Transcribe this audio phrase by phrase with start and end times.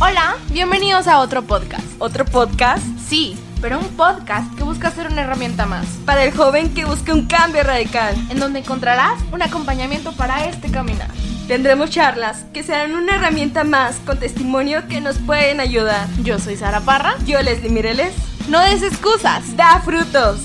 [0.00, 1.84] Hola, bienvenidos a otro podcast.
[1.98, 2.82] ¿Otro podcast?
[3.08, 7.12] Sí, pero un podcast que busca ser una herramienta más, Para el joven que busca
[7.12, 8.14] un cambio radical.
[8.30, 11.08] en donde encontrarás un acompañamiento para este caminar.
[11.46, 16.06] Tendremos charlas que serán una herramienta más con testimonio que nos pueden ayudar.
[16.22, 17.16] Yo soy Sara Parra.
[17.26, 18.14] Yo, Leslie Mireles,
[18.48, 19.56] No des excusas.
[19.56, 20.40] da frutos.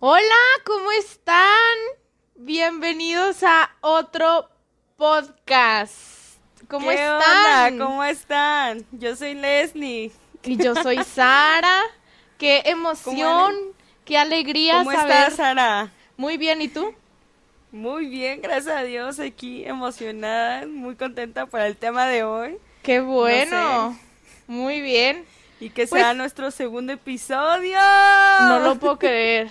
[0.00, 1.46] Hola, ¿cómo están?
[2.34, 4.48] Bienvenidos a otro
[5.02, 5.94] podcast.
[6.68, 7.72] ¿Cómo ¿Qué están?
[7.74, 7.84] onda?
[7.84, 8.86] ¿Cómo están?
[8.92, 10.12] Yo soy Leslie.
[10.44, 11.80] Y yo soy Sara.
[12.38, 13.52] Qué emoción,
[14.04, 15.10] qué alegría ¿Cómo saber.
[15.16, 15.90] estás, Sara?
[16.16, 16.94] Muy bien, ¿y tú?
[17.72, 23.00] Muy bien, gracias a Dios, aquí emocionada, muy contenta por el tema de hoy Qué
[23.00, 23.98] bueno.
[24.46, 25.24] Muy bien.
[25.58, 27.76] y que Pues- sea nuestro segundo episodio.
[28.42, 29.50] No lo puedo creer.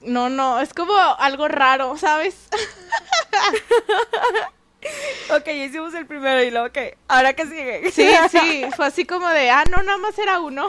[0.00, 2.48] No, no, es como algo raro, ¿sabes?
[5.30, 6.78] Ok, hicimos el primero y luego, ok,
[7.08, 7.90] ahora que sigue.
[7.90, 10.68] Sí, sí, fue así como de, ah, no, nada más era uno.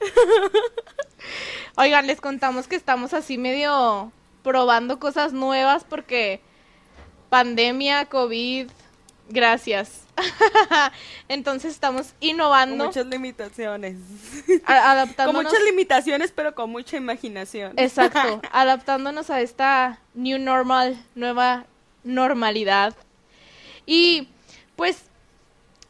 [1.76, 6.40] Oigan, les contamos que estamos así medio probando cosas nuevas porque
[7.28, 8.70] pandemia, COVID,
[9.30, 10.02] gracias.
[11.28, 13.96] Entonces estamos Con innovando, muchas limitaciones.
[14.64, 15.44] a- Con adaptándonos.
[15.44, 17.72] muchas limitaciones, pero con mucha imaginación.
[17.76, 21.64] Exacto, adaptándonos a esta new normal, nueva
[22.04, 22.94] normalidad.
[23.86, 24.28] Y
[24.76, 25.04] pues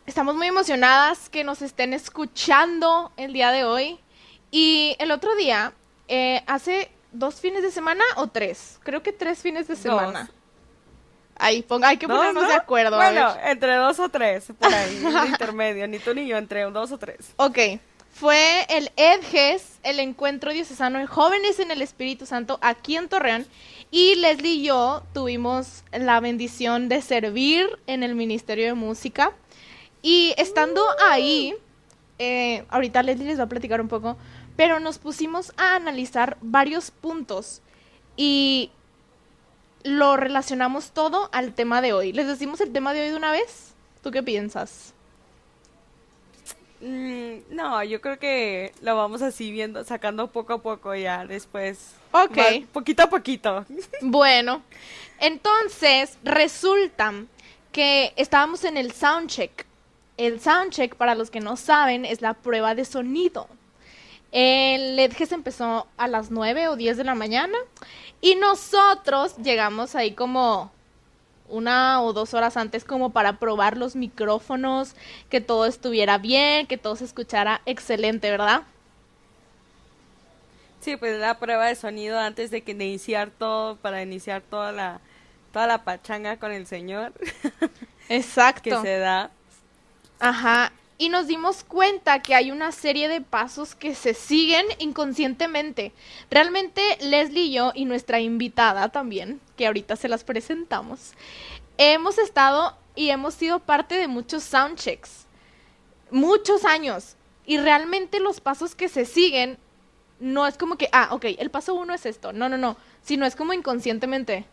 [0.07, 3.99] estamos muy emocionadas que nos estén escuchando el día de hoy.
[4.51, 5.73] Y el otro día,
[6.09, 10.31] eh, hace dos fines de semana o tres, creo que tres fines de semana.
[11.41, 12.49] Ahí, ponga, hay que ¿Dos, ponernos no?
[12.49, 13.01] de acuerdo.
[13.01, 13.49] a Bueno, ver.
[13.51, 15.89] entre dos o tres, por ahí, intermedio.
[15.89, 17.33] Ni tú ni yo, entre dos o tres.
[17.37, 17.59] Ok,
[18.13, 23.47] fue el EDGES, el Encuentro Diocesano de Jóvenes en el Espíritu Santo, aquí en Torreón.
[23.91, 29.33] Y Leslie y yo tuvimos la bendición de servir en el Ministerio de Música.
[30.03, 31.55] Y estando ahí,
[32.19, 34.17] eh, ahorita Leslie les va a platicar un poco,
[34.57, 37.63] pero nos pusimos a analizar varios puntos
[38.17, 38.71] y
[39.83, 42.13] lo relacionamos todo al tema de hoy.
[42.13, 43.75] ¿Les decimos el tema de hoy de una vez?
[44.03, 44.95] ¿Tú qué piensas?
[46.81, 51.95] Mm, no, yo creo que lo vamos así viendo, sacando poco a poco ya después.
[52.13, 52.39] Ok.
[52.73, 53.67] Poquito a poquito.
[54.03, 54.63] Bueno,
[55.19, 57.13] entonces resulta
[57.73, 59.67] que estábamos en el soundcheck.
[60.17, 63.47] El soundcheck, para los que no saben, es la prueba de sonido.
[64.33, 67.59] El EDGES empezó a las 9 o 10 de la mañana
[68.21, 70.71] y nosotros llegamos ahí como
[71.49, 74.95] una o dos horas antes como para probar los micrófonos,
[75.29, 78.63] que todo estuviera bien, que todo se escuchara excelente, ¿verdad?
[80.81, 84.73] Sí, pues la prueba de sonido antes de que de iniciar todo, para iniciar toda
[84.73, 85.01] la,
[85.53, 87.13] toda la pachanga con el señor
[88.09, 88.63] Exacto.
[88.63, 89.31] que se da.
[90.21, 90.73] Ajá.
[91.01, 95.95] Y nos dimos cuenta que hay una serie de pasos que se siguen inconscientemente.
[96.31, 101.15] Realmente Leslie y yo y nuestra invitada también, que ahorita se las presentamos,
[101.79, 105.25] hemos estado y hemos sido parte de muchos soundchecks.
[106.11, 107.17] Muchos años.
[107.47, 109.57] Y realmente los pasos que se siguen
[110.19, 112.35] no es como que, ah, ok, el paso uno es esto.
[112.35, 112.77] No, no, no.
[113.01, 114.45] Sino es como inconscientemente.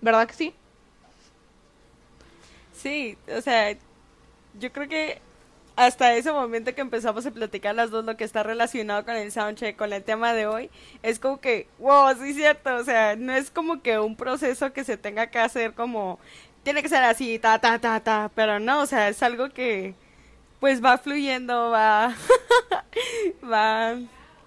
[0.00, 0.54] ¿Verdad que sí?
[2.72, 3.76] Sí, o sea,
[4.58, 5.24] yo creo que
[5.76, 9.30] hasta ese momento que empezamos a platicar las dos lo que está relacionado con el
[9.30, 10.70] soundcheck, con el tema de hoy,
[11.02, 14.72] es como que, wow, sí es cierto, o sea, no es como que un proceso
[14.72, 16.18] que se tenga que hacer como,
[16.62, 19.94] tiene que ser así, ta, ta, ta, ta, pero no, o sea, es algo que
[20.60, 22.14] pues va fluyendo, va,
[23.44, 23.96] va,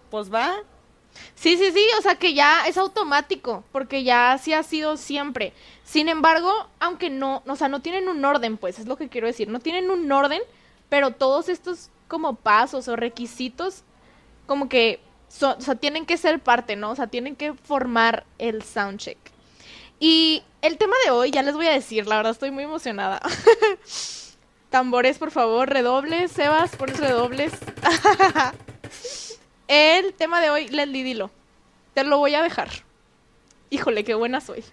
[0.09, 0.63] pues va,
[1.35, 5.53] Sí, sí, sí, o sea que ya es automático, porque ya así ha sido siempre.
[5.84, 9.28] Sin embargo, aunque no, o sea, no tienen un orden, pues, es lo que quiero
[9.28, 10.41] decir, no tienen un orden,
[10.89, 13.83] pero todos estos como pasos o requisitos,
[14.47, 16.91] como que, son, o sea, tienen que ser parte, ¿no?
[16.91, 19.17] O sea, tienen que formar el soundcheck.
[19.99, 23.22] Y el tema de hoy, ya les voy a decir, la verdad estoy muy emocionada.
[24.69, 27.53] Tambores, por favor, redobles, Sebas, pones redobles.
[29.67, 31.31] El tema de hoy, Leslie, dilo.
[31.93, 32.69] Te lo voy a dejar.
[33.69, 34.64] Híjole, qué buena soy.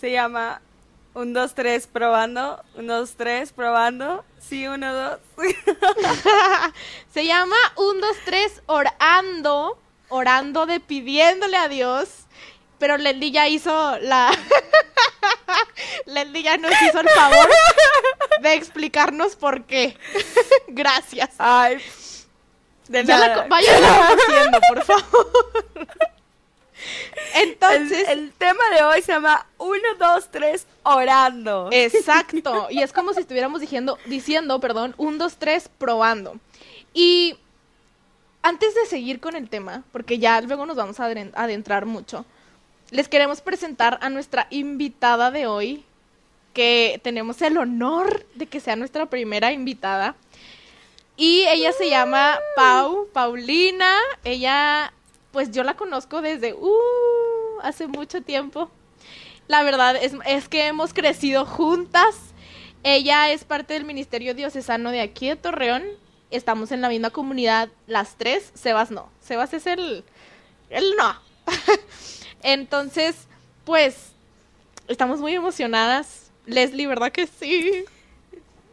[0.00, 0.60] se llama
[1.14, 5.18] un, dos, tres, probando, un, dos, tres, probando, sí, uno, dos,
[7.12, 9.78] Se llama un, dos, tres, orando.
[10.10, 12.08] Orando de pidiéndole a Dios.
[12.78, 14.30] Pero Leslie ya hizo la.
[16.06, 17.48] Leslie ya nos hizo el favor
[18.40, 19.96] de explicarnos por qué.
[20.68, 21.30] Gracias.
[21.38, 21.78] ay,
[22.88, 23.42] de Ya la nada.
[23.44, 25.48] co- vayan conociendo, por favor.
[27.34, 28.08] Entonces.
[28.08, 31.68] El, tema de hoy se llama 1, 2, 3, orando.
[31.72, 32.68] Exacto.
[32.70, 36.38] Y es como si estuviéramos diciendo, diciendo, perdón, 1, 2, 3, probando.
[36.92, 37.36] Y
[38.42, 42.24] antes de seguir con el tema, porque ya luego nos vamos a adentrar mucho,
[42.90, 45.84] les queremos presentar a nuestra invitada de hoy,
[46.52, 50.14] que tenemos el honor de que sea nuestra primera invitada.
[51.16, 53.96] Y ella se llama Pau, Paulina.
[54.24, 54.92] Ella,
[55.34, 58.70] pues yo la conozco desde uh, hace mucho tiempo.
[59.48, 62.14] La verdad es, es que hemos crecido juntas.
[62.84, 65.82] Ella es parte del Ministerio Diocesano de aquí de Torreón.
[66.30, 68.52] Estamos en la misma comunidad, las tres.
[68.54, 69.10] Sebas no.
[69.20, 70.04] Sebas es el.
[70.70, 71.20] El no.
[72.44, 73.26] Entonces,
[73.64, 74.12] pues,
[74.86, 76.30] estamos muy emocionadas.
[76.46, 77.84] Leslie, ¿verdad que sí?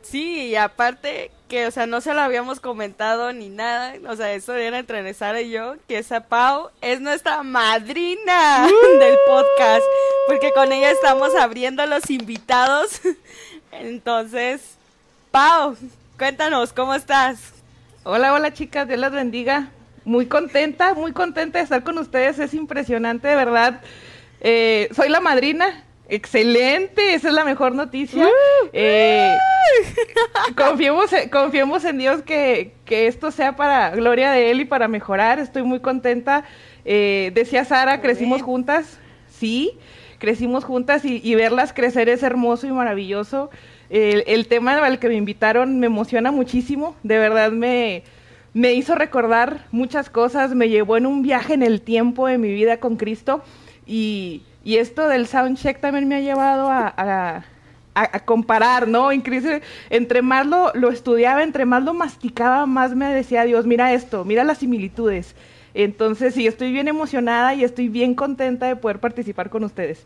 [0.04, 4.32] Sí, y aparte que, o sea, no se lo habíamos comentado ni nada, o sea,
[4.32, 8.66] eso era entre Sara y yo, que esa Pau es nuestra madrina
[9.00, 9.84] del podcast,
[10.28, 13.02] porque con ella estamos abriendo los invitados.
[13.74, 14.62] Entonces,
[15.30, 15.76] Pau,
[16.18, 17.52] cuéntanos, ¿cómo estás?
[18.06, 19.72] Hola, hola chicas, Dios las bendiga.
[20.06, 23.82] Muy contenta, muy contenta de estar con ustedes, es impresionante, de verdad.
[24.40, 28.28] Eh, soy la madrina, Excelente, esa es la mejor noticia.
[28.74, 29.34] Eh,
[30.58, 35.40] confiemos, confiemos en Dios que, esto sea para gloria de Él y para mejorar.
[35.40, 36.44] Estoy muy contenta.
[36.84, 39.00] Eh, decía Sara, crecimos juntas.
[39.30, 39.80] Sí,
[40.18, 43.50] crecimos juntas y, verlas crecer es hermoso y maravilloso.
[43.90, 46.98] El, tema al que me invitaron me emociona muchísimo.
[47.04, 48.04] De verdad me,
[48.52, 50.56] me hizo recordar muchas cosas.
[50.56, 53.42] Me llevó en un viaje en el tiempo de mi vida con Cristo.
[53.86, 57.44] Y y esto del soundcheck también me ha llevado a,
[58.26, 59.12] comparar, ¿no?
[59.12, 64.24] Entre más lo, lo, estudiaba, entre más lo masticaba, más me decía Dios, mira esto,
[64.24, 65.36] mira las similitudes.
[65.74, 70.06] Entonces, sí, estoy bien emocionada y estoy bien contenta de poder participar con ustedes.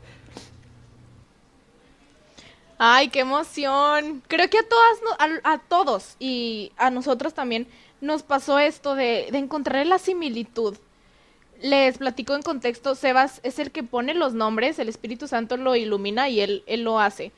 [2.77, 4.21] Ay, qué emoción.
[4.27, 7.67] Creo que a todas, a, todos y a nosotros también
[8.01, 10.77] nos pasó esto de, de encontrar la similitud
[11.61, 15.75] les platico en contexto, Sebas es el que pone los nombres, el Espíritu Santo lo
[15.75, 17.31] ilumina y él, él lo hace.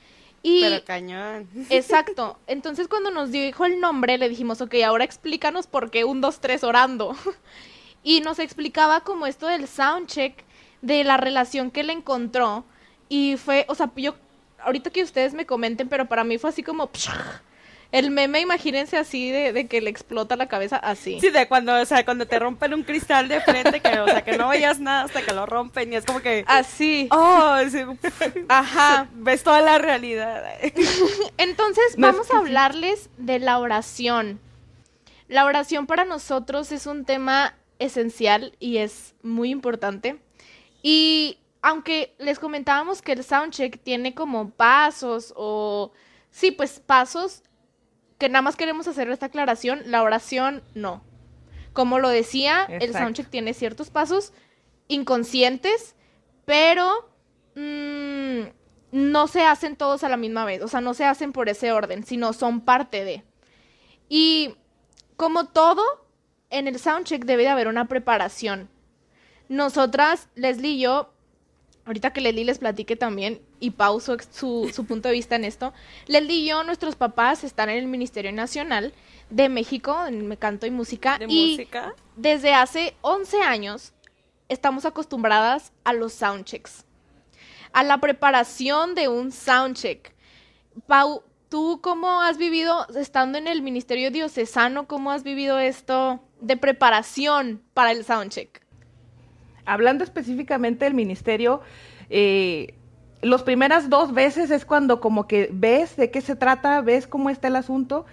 [0.44, 1.48] Y, Pero cañón.
[1.70, 2.40] Exacto.
[2.48, 6.40] Entonces cuando nos dijo el nombre, le dijimos, ok, ahora explícanos por qué un, dos,
[6.40, 7.16] tres orando.
[8.04, 10.44] y nos explicaba como esto del soundcheck,
[10.82, 12.64] de la relación que él encontró.
[13.10, 14.16] Y fue, o sea, yo,
[14.60, 16.90] ahorita que ustedes me comenten, pero para mí fue así como...
[17.92, 21.20] El meme, imagínense así de, que le explota la cabeza así.
[21.22, 24.24] Sí, de cuando, o sea, cuando te rompen un cristal de frente, que, o sea,
[24.24, 26.44] que no veías nada hasta que lo rompen y es como que...
[26.48, 27.08] Así.
[27.12, 27.80] Oh, sí.
[28.50, 29.08] Ajá.
[29.14, 30.44] Ves toda la realidad.
[31.38, 34.40] Entonces, vamos a hablarles de la oración.
[35.30, 40.20] La oración para nosotros es un tema esencial y es muy importante.
[40.84, 45.94] Y aunque les comentábamos que el soundcheck tiene como pasos o...
[46.30, 47.42] Sí, pues pasos
[48.18, 51.04] que nada más queremos hacer esta aclaración, la oración no.
[51.74, 54.34] Como lo decía, el soundcheck tiene ciertos pasos
[54.88, 55.96] inconscientes,
[56.46, 57.10] pero
[57.56, 58.48] mm,
[58.92, 61.72] no se hacen todos a la misma vez, o sea, no se hacen por ese
[61.72, 63.24] orden, sino son parte de.
[64.10, 64.56] Y
[65.18, 65.84] como todo,
[66.50, 68.70] en el soundcheck debe de haber una preparación.
[69.50, 71.14] Nosotras, Leslie y yo,
[71.88, 75.74] ahorita que Leslie les platique también y pauso su, su punto de vista en esto,
[76.06, 78.94] Leslie y yo, nuestros papás están en el Ministerio Nacional
[79.30, 81.18] de México, en canto y música.
[81.28, 81.96] y música?
[82.16, 83.94] desde hace 11 años
[84.50, 86.86] estamos acostumbradas a los soundchecks,
[87.72, 90.14] a la preparación de un soundcheck.
[90.88, 96.58] Pau, ¿tú cómo has vivido, estando en el Ministerio Diocesano, cómo has vivido esto de
[96.58, 98.67] preparación para el soundcheck?
[99.68, 101.62] Hablando específicamente del ministerio,
[102.10, 102.74] eh,
[103.22, 107.30] los primeras dos veces es cuando como que ves de qué se trata, ves cómo
[107.30, 108.06] está el asunto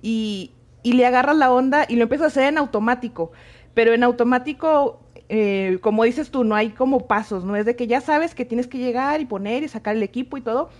[0.00, 0.52] y,
[0.82, 3.30] le agarras la onda y lo empiezas a hacer en automático.
[3.72, 7.86] Pero en automático, eh, como dices tú, no hay como pasos, no es de que
[7.86, 10.70] ya sabes que tienes que llegar y poner y sacar el equipo y todo,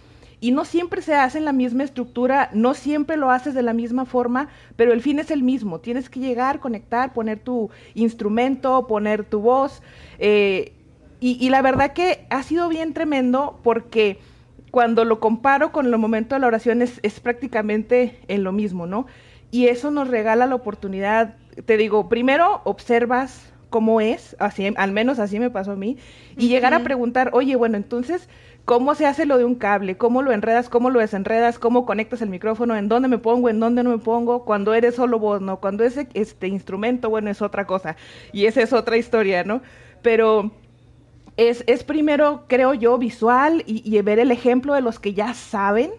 [0.43, 3.73] y no siempre se hace en la misma estructura, no siempre lo haces de la
[3.73, 5.79] misma forma, pero el fin es el mismo.
[5.79, 9.85] Tienes que llegar, conectar, poner tu instrumento, poner tu voz.
[10.19, 10.73] Eh,
[11.21, 14.19] y, la verdad que ha sido bien tremendo porque
[14.73, 18.89] cuando lo comparo con el momento de la oración es, es prácticamente en lo mismo,
[18.89, 19.07] ¿no?
[19.53, 25.19] Y eso nos regala la oportunidad, te digo, primero observas cómo es, así, al menos
[25.19, 25.97] así me pasó a mí,
[26.37, 28.29] y llegar a preguntar, oye, bueno, entonces,
[28.65, 32.23] cómo se hace lo de un cable, cómo lo enredas, cómo lo desenredas, cómo conectas
[32.23, 35.41] el micrófono, en dónde me pongo, en dónde no me pongo, cuando eres solo voz,
[35.41, 35.59] ¿no?
[35.61, 37.97] Cuando es este instrumento, bueno, es otra cosa.
[38.33, 39.63] Y esa es otra historia, ¿no?
[40.03, 40.53] Pero
[41.37, 45.35] es, es primero, creo yo, visual y, y ver el ejemplo de los que ya
[45.35, 45.91] saben,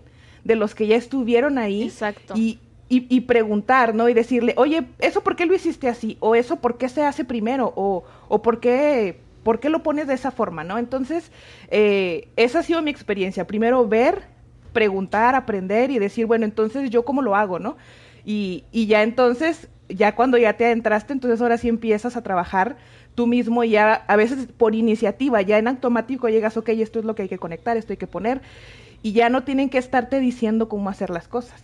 [0.43, 1.83] de los que ya estuvieron ahí.
[1.83, 2.33] Exacto.
[2.37, 4.07] Y, y, y preguntar, ¿no?
[4.07, 6.17] Y decirle, oye, ¿eso por qué lo hiciste así?
[6.19, 7.73] O eso por qué se hace primero?
[7.75, 10.77] O, o por qué, por qué lo pones de esa forma, ¿no?
[10.77, 11.31] Entonces,
[11.69, 13.45] eh, esa ha sido mi experiencia.
[13.45, 14.23] Primero ver,
[14.71, 17.77] preguntar, aprender y decir, bueno, entonces yo cómo lo hago, ¿no?
[18.25, 22.77] Y, y ya entonces, ya cuando ya te adentraste, entonces ahora sí empiezas a trabajar
[23.15, 27.05] tú mismo y ya a veces por iniciativa, ya en automático llegas, ok, esto es
[27.05, 28.41] lo que hay que conectar, esto hay que poner,
[29.03, 31.61] y ya no tienen que estarte diciendo cómo hacer las cosas.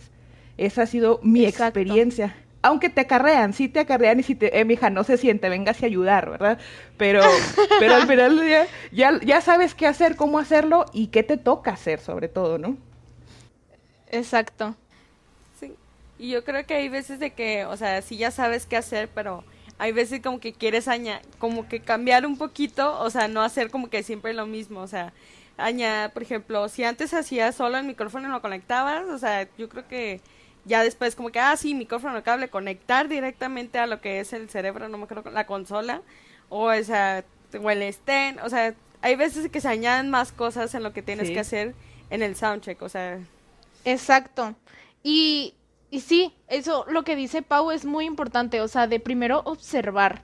[0.58, 1.80] Esa ha sido mi Exacto.
[1.80, 2.36] experiencia.
[2.62, 5.82] Aunque te acarrean, sí te acarrean y si te, eh, mija, no se siente, vengas
[5.82, 6.58] a ayudar, ¿verdad?
[6.98, 7.22] Pero,
[7.78, 11.38] pero al final del día ya, ya sabes qué hacer, cómo hacerlo y qué te
[11.38, 12.76] toca hacer, sobre todo, ¿no?
[14.10, 14.74] Exacto.
[15.58, 15.74] Sí.
[16.18, 19.08] Y yo creo que hay veces de que, o sea, sí ya sabes qué hacer,
[19.14, 19.42] pero
[19.78, 23.70] hay veces como que quieres añadir, como que cambiar un poquito, o sea, no hacer
[23.70, 25.14] como que siempre lo mismo, o sea,
[25.56, 29.70] añadir, por ejemplo, si antes hacías solo el micrófono y lo conectabas, o sea, yo
[29.70, 30.20] creo que
[30.64, 34.48] ya después como que, ah, sí, micrófono, cable, conectar directamente a lo que es el
[34.50, 36.02] cerebro, no me acuerdo, la consola,
[36.48, 37.24] o esa,
[37.62, 41.02] o el stand, o sea, hay veces que se añaden más cosas en lo que
[41.02, 41.34] tienes Sí.
[41.34, 41.74] que hacer
[42.10, 43.18] en el soundcheck, o sea,
[43.84, 44.54] Exacto.
[45.02, 45.54] Y,
[45.90, 50.22] y sí, eso lo que dice Pau es muy importante, o sea, de primero observar.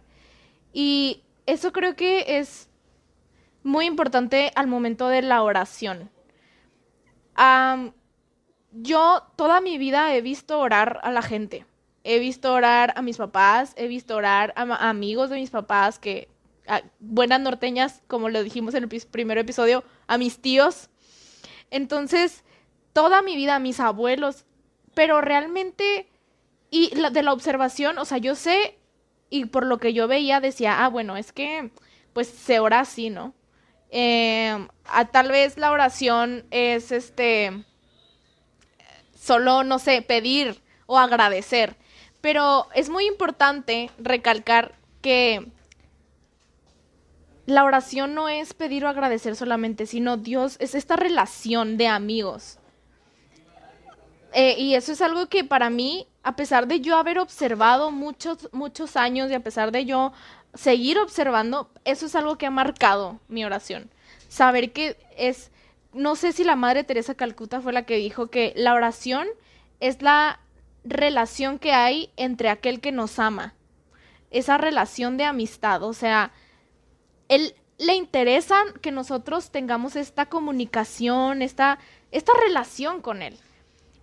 [0.74, 2.68] Y eso creo que es
[3.62, 6.10] muy importante al momento de la oración.
[7.34, 7.92] Am,
[8.82, 11.66] yo toda mi vida he visto orar a la gente.
[12.04, 16.28] He visto orar a mis papás, he visto orar a, amigos de mis papás que,
[16.68, 20.88] a- buenas norteñas, como lo dijimos en el primer episodio, a mis tíos.
[21.70, 22.44] Entonces,
[22.92, 24.44] toda mi vida, a mis abuelos,
[24.94, 26.08] pero realmente,
[26.70, 28.78] y de la observación, o sea, yo sé,
[29.28, 31.70] y por lo que yo veía, decía, ah, bueno, es que,
[32.12, 33.34] pues se ora así, ¿no?
[33.90, 37.64] Eh, a, tal vez la oración es, este,
[39.26, 41.76] solo, no sé, pedir o agradecer,
[42.20, 45.50] pero es muy importante recalcar que
[47.46, 52.58] la oración no es pedir o agradecer solamente, sino Dios es esta relación de amigos.
[54.32, 58.48] Eh, y eso es algo que para mí, a pesar de yo haber observado muchos,
[58.52, 60.12] muchos años y a pesar de yo
[60.54, 63.90] seguir observando, eso es algo que ha marcado mi oración.
[64.28, 65.50] Saber que es,
[65.96, 69.26] no sé si la Madre Teresa Calcuta fue la que dijo que la oración
[69.80, 70.40] es la
[70.84, 73.54] relación que hay entre aquel que nos ama.
[74.30, 76.32] Esa relación de amistad, o sea,
[77.28, 81.78] él le interesa que nosotros tengamos esta comunicación, esta,
[82.10, 83.36] esta relación con él.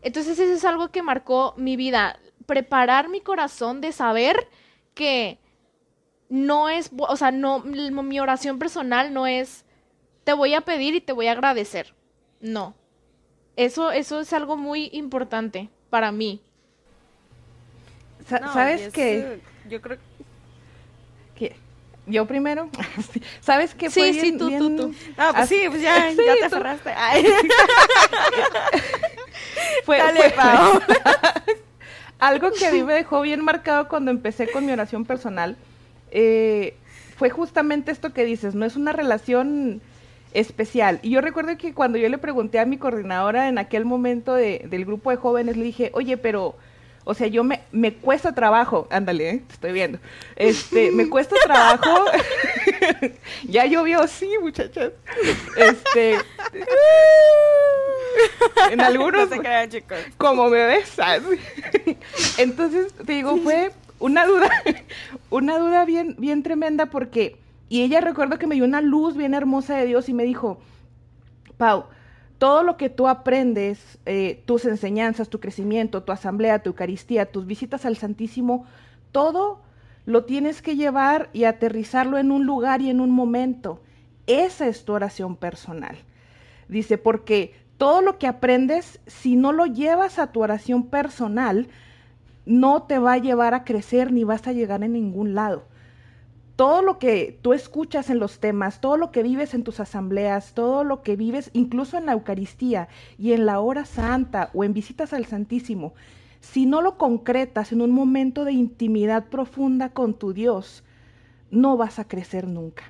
[0.02, 4.48] Entonces eso es algo que marcó mi vida, preparar mi corazón de saber
[4.94, 5.40] que
[6.30, 9.66] no es, o sea, no, mi oración personal no es,
[10.24, 11.94] te voy a pedir y te voy a agradecer.
[12.42, 12.74] No.
[13.56, 16.42] Eso, eso es algo muy importante para mí.
[18.28, 19.18] Sa- no, y ¿Sabes es, qué?
[19.20, 19.40] eh,
[19.70, 19.98] Yo creo
[21.36, 21.56] ¿Qué?
[22.08, 22.70] ¿Yo primero?
[23.42, 24.88] ¿Sabes qué Sí, fue sí, bien- tú, tú, bien- tú.
[24.88, 26.92] No, pues Así- sí, pues ya, Sí, ya te tú- aferraste.
[26.98, 27.26] Ay.
[29.86, 30.44] Fue, Dale, fue-
[32.20, 35.58] algo que a mí me dejó bien marcado cuando empecé con mi oración personal
[36.12, 36.76] eh,
[37.18, 39.82] fue justamente esto que dices, no es una relación
[40.34, 41.00] especial.
[41.02, 44.66] Y yo recuerdo que cuando yo le pregunté a mi coordinadora en aquel momento de-
[44.70, 46.56] del grupo de jóvenes, le dije, oye, pero,
[47.06, 49.42] o sea, yo me, me cuesta trabajo, ándale, ¿eh?
[49.48, 50.00] te estoy viendo,
[50.36, 52.06] este, me cuesta trabajo,
[53.44, 54.92] ya llovió, sí, muchachas,
[55.58, 56.16] este,
[58.72, 59.98] en algunos, No se crean, chicos.
[60.18, 61.22] como me besas.
[62.38, 64.50] Entonces, te digo, fue una duda,
[65.30, 67.36] una duda bien, bien tremenda porque,
[67.74, 70.60] y ella recuerdo que me dio una luz bien hermosa de Dios y me dijo,
[71.58, 71.86] Pau,
[72.38, 77.48] todo lo que tú aprendes, eh, tus enseñanzas, tu crecimiento, tu asamblea, tu Eucaristía, tus
[77.48, 78.68] visitas al Santísimo,
[79.12, 79.60] todo
[80.06, 83.82] lo tienes que llevar y aterrizarlo en un lugar y en un momento.
[84.28, 85.98] Esa es tu oración personal.
[86.68, 91.70] Dice, porque todo lo que aprendes, si no lo llevas a tu oración personal,
[92.46, 95.73] no te va a llevar a crecer ni vas a llegar a ningún lado.
[96.56, 100.54] Todo lo que tú escuchas en los temas, todo lo que vives en tus asambleas,
[100.54, 104.74] todo lo que vives incluso en la Eucaristía y en la hora santa o en
[104.74, 105.94] visitas al Santísimo,
[106.42, 110.84] si no lo concretas en un momento de intimidad profunda con tu Dios,
[111.50, 112.84] no vas a crecer nunca.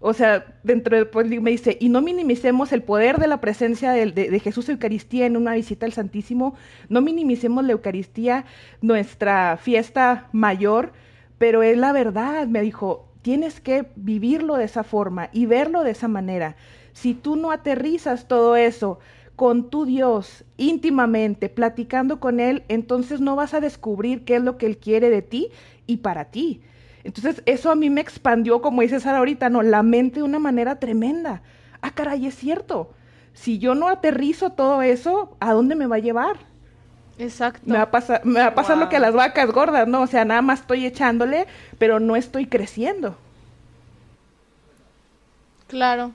[0.00, 3.92] O sea, dentro de, pues, me dice, y no minimicemos el poder de la presencia
[3.92, 6.54] de, de, de Jesús Eucaristía en una visita al Santísimo,
[6.88, 8.44] no minimicemos la Eucaristía,
[8.80, 10.92] nuestra fiesta mayor,
[11.38, 15.90] pero es la verdad, me dijo, tienes que vivirlo de esa forma y verlo de
[15.90, 16.56] esa manera.
[16.92, 18.98] Si tú no aterrizas todo eso
[19.34, 24.56] con tu Dios íntimamente, platicando con Él, entonces no vas a descubrir qué es lo
[24.56, 25.50] que Él quiere de ti
[25.86, 26.62] y para ti.
[27.04, 30.38] Entonces eso a mí me expandió, como dice Sara ahorita, no, la mente de una
[30.38, 31.42] manera tremenda.
[31.82, 32.94] Ah, caray, es cierto.
[33.32, 36.36] Si yo no aterrizo todo eso, ¿a dónde me va a llevar?
[37.18, 37.62] Exacto.
[37.64, 40.02] Me va a pasar, me va a pasar lo que a las vacas gordas, ¿no?
[40.02, 41.46] O sea, nada más estoy echándole,
[41.78, 43.16] pero no estoy creciendo.
[45.68, 46.12] Claro.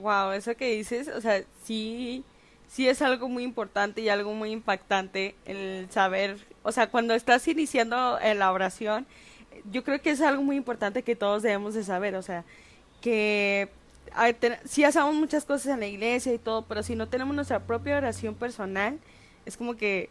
[0.00, 2.22] Wow, eso que dices, o sea, sí,
[2.68, 7.48] sí es algo muy importante y algo muy impactante el saber, o sea, cuando estás
[7.48, 9.06] iniciando en la oración,
[9.72, 12.44] yo creo que es algo muy importante que todos debemos de saber, o sea,
[13.00, 13.70] que
[14.66, 17.96] sí hacemos muchas cosas en la iglesia y todo, pero si no tenemos nuestra propia
[17.96, 18.98] oración personal,
[19.48, 20.10] es como que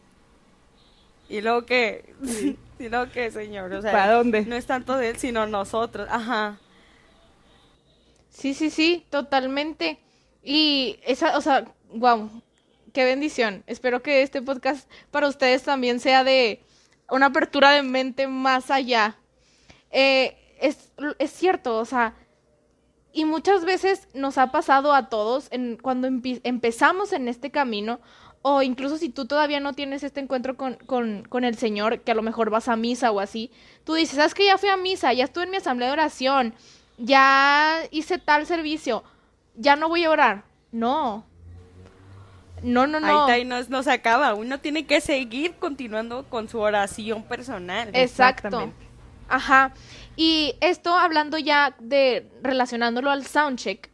[1.30, 2.14] y luego que
[2.80, 4.46] y luego que señor o sea ¿Para dónde?
[4.46, 6.60] no es tanto de él sino nosotros ajá.
[8.30, 10.00] Sí sí sí totalmente.
[10.44, 12.30] Y esa o sea wow
[12.94, 13.64] qué bendición.
[13.68, 16.64] Espero que este podcast para ustedes también sea de
[17.10, 19.18] una apertura de mente más allá.
[19.92, 22.16] Eh, es, es cierto o sea
[23.18, 28.00] y muchas veces nos ha pasado a todos en, cuando empezamos en este camino
[28.44, 32.12] o incluso si tú todavía no tienes este encuentro con, con, con, el Señor, que
[32.12, 33.50] a lo mejor vas a misa o así,
[33.86, 35.14] tú dices, ¿sabes que ya fui a misa?
[35.14, 36.54] Ya estuve en mi asamblea de oración,
[37.00, 39.04] ya hice tal servicio,
[39.56, 40.44] ya no voy a orar.
[40.72, 41.26] No.
[42.62, 43.26] No, no, no.
[43.26, 44.36] Ahí, no, no se acaba.
[44.36, 47.90] Uno tiene que seguir continuando con su oración personal.
[47.94, 48.72] Exacto.
[49.28, 49.74] Ajá.
[50.18, 53.90] Y esto hablando ya de relacionándolo al soundcheck.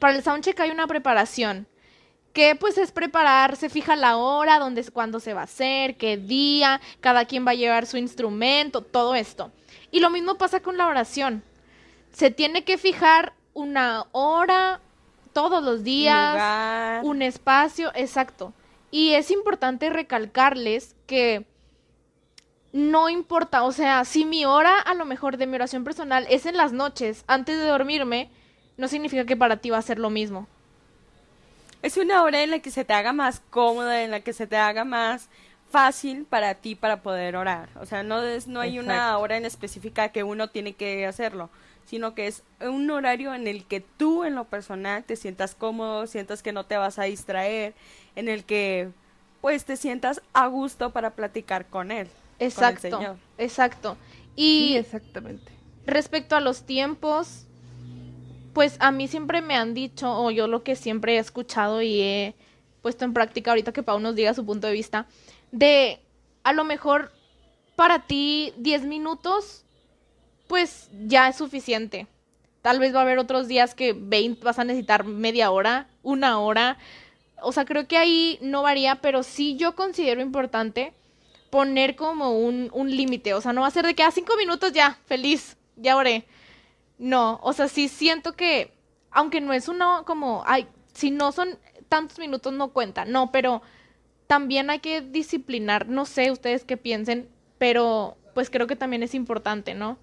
[0.00, 1.68] Para el soundcheck hay una preparación
[2.32, 6.16] que pues es preparar, se fija la hora, dónde, cuándo se va a hacer, qué
[6.16, 9.52] día, cada quien va a llevar su instrumento, todo esto.
[9.90, 11.42] Y lo mismo pasa con la oración.
[12.12, 14.80] Se tiene que fijar una hora
[15.32, 18.52] todos los días, un espacio, exacto.
[18.90, 21.46] Y es importante recalcarles que
[22.76, 26.46] no importa, o sea, si mi hora a lo mejor de mi oración personal es
[26.46, 28.30] en las noches, antes de dormirme,
[28.76, 30.46] no significa que para ti va a ser lo mismo
[31.86, 34.48] es una hora en la que se te haga más cómoda, en la que se
[34.48, 35.28] te haga más
[35.70, 37.68] fácil para ti para poder orar.
[37.80, 41.48] O sea, no es, no hay una hora en específica que uno tiene que hacerlo,
[41.84, 46.08] sino que es un horario en el que tú en lo personal te sientas cómodo,
[46.08, 47.74] sientas que no te vas a distraer,
[48.16, 48.90] en el que
[49.40, 52.08] pues te sientas a gusto para platicar con él.
[52.38, 53.16] Exacto.
[53.38, 53.96] Exacto.
[54.34, 55.52] Y sí, exactamente.
[55.86, 57.46] Respecto a los tiempos,
[58.52, 62.00] pues a mí siempre me han dicho, o yo lo que siempre he escuchado y
[62.00, 62.34] he
[62.82, 65.06] puesto en práctica ahorita que Pau nos diga su punto de vista,
[65.52, 66.00] de
[66.42, 67.12] a lo mejor
[67.76, 69.64] para ti 10 minutos,
[70.46, 72.06] pues ya es suficiente.
[72.62, 76.40] Tal vez va a haber otros días que 20 vas a necesitar media hora, una
[76.40, 76.78] hora.
[77.42, 80.92] O sea, creo que ahí no varía, pero sí yo considero importante
[81.50, 83.34] poner como un, un límite.
[83.34, 86.26] O sea, no va a ser de que a 5 minutos ya, feliz, ya oré.
[86.98, 88.72] No, o sea, sí siento que,
[89.10, 93.62] aunque no es uno como, ay, si no son tantos minutos no cuenta, no, pero
[94.26, 97.28] también hay que disciplinar, no sé ustedes qué piensen,
[97.58, 99.98] pero pues creo que también es importante, ¿no?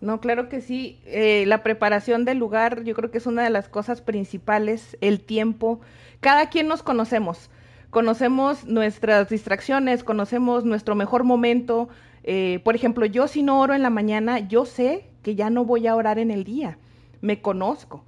[0.00, 1.00] No, claro que sí.
[1.06, 5.20] Eh, la preparación del lugar, yo creo que es una de las cosas principales, el
[5.20, 5.80] tiempo.
[6.20, 7.50] Cada quien nos conocemos,
[7.96, 11.88] conocemos nuestras distracciones, conocemos nuestro mejor momento.
[12.24, 15.64] Eh, por ejemplo, yo si no oro en la mañana, yo sé que ya no
[15.64, 16.76] voy a orar en el día,
[17.22, 18.04] me conozco.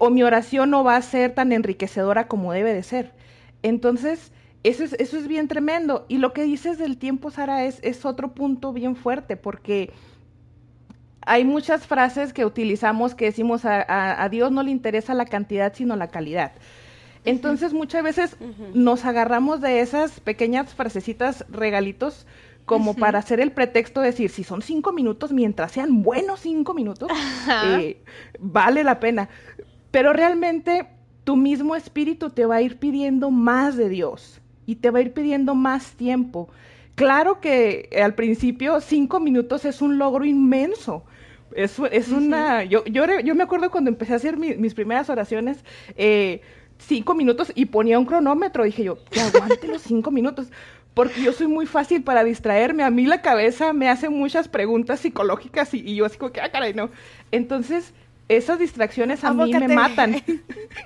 [0.00, 3.12] O mi oración no va a ser tan enriquecedora como debe de ser.
[3.62, 4.32] Entonces,
[4.64, 6.04] eso es, bien tremendo.
[6.08, 9.92] Y lo que dices del tiempo, Sara, es otro punto bien fuerte, porque
[11.24, 15.94] hay muchas frases que utilizamos que decimos a, Dios no le interesa la cantidad, sino
[15.94, 16.50] la calidad.
[17.24, 18.36] Entonces, muchas veces
[18.74, 22.26] nos agarramos de esas pequeñas frasecitas, regalitos,
[22.64, 26.74] como para hacer el pretexto de decir, si son cinco minutos, mientras sean buenos cinco
[26.74, 27.10] minutos,
[27.78, 28.02] eh,
[28.38, 29.28] vale la pena.
[29.90, 30.86] Pero realmente
[31.24, 35.02] tu mismo espíritu te va a ir pidiendo más de Dios y te va a
[35.02, 36.48] ir pidiendo más tiempo.
[36.94, 41.04] Claro que al principio cinco minutos es un logro inmenso.
[41.54, 42.64] Es, es una...
[42.64, 45.64] Yo, yo, yo, me acuerdo cuando empecé a hacer mis primeras oraciones,
[45.96, 46.40] eh,
[46.86, 48.64] cinco minutos y ponía un cronómetro.
[48.64, 50.48] Dije yo, que aguante los cinco minutos
[50.94, 52.82] porque yo soy muy fácil para distraerme.
[52.82, 56.50] A mí la cabeza me hace muchas preguntas psicológicas y, yo así como que, ah,
[56.50, 56.90] caray, no.
[57.30, 57.94] Entonces,
[58.28, 60.16] esas distracciones a mí me matan.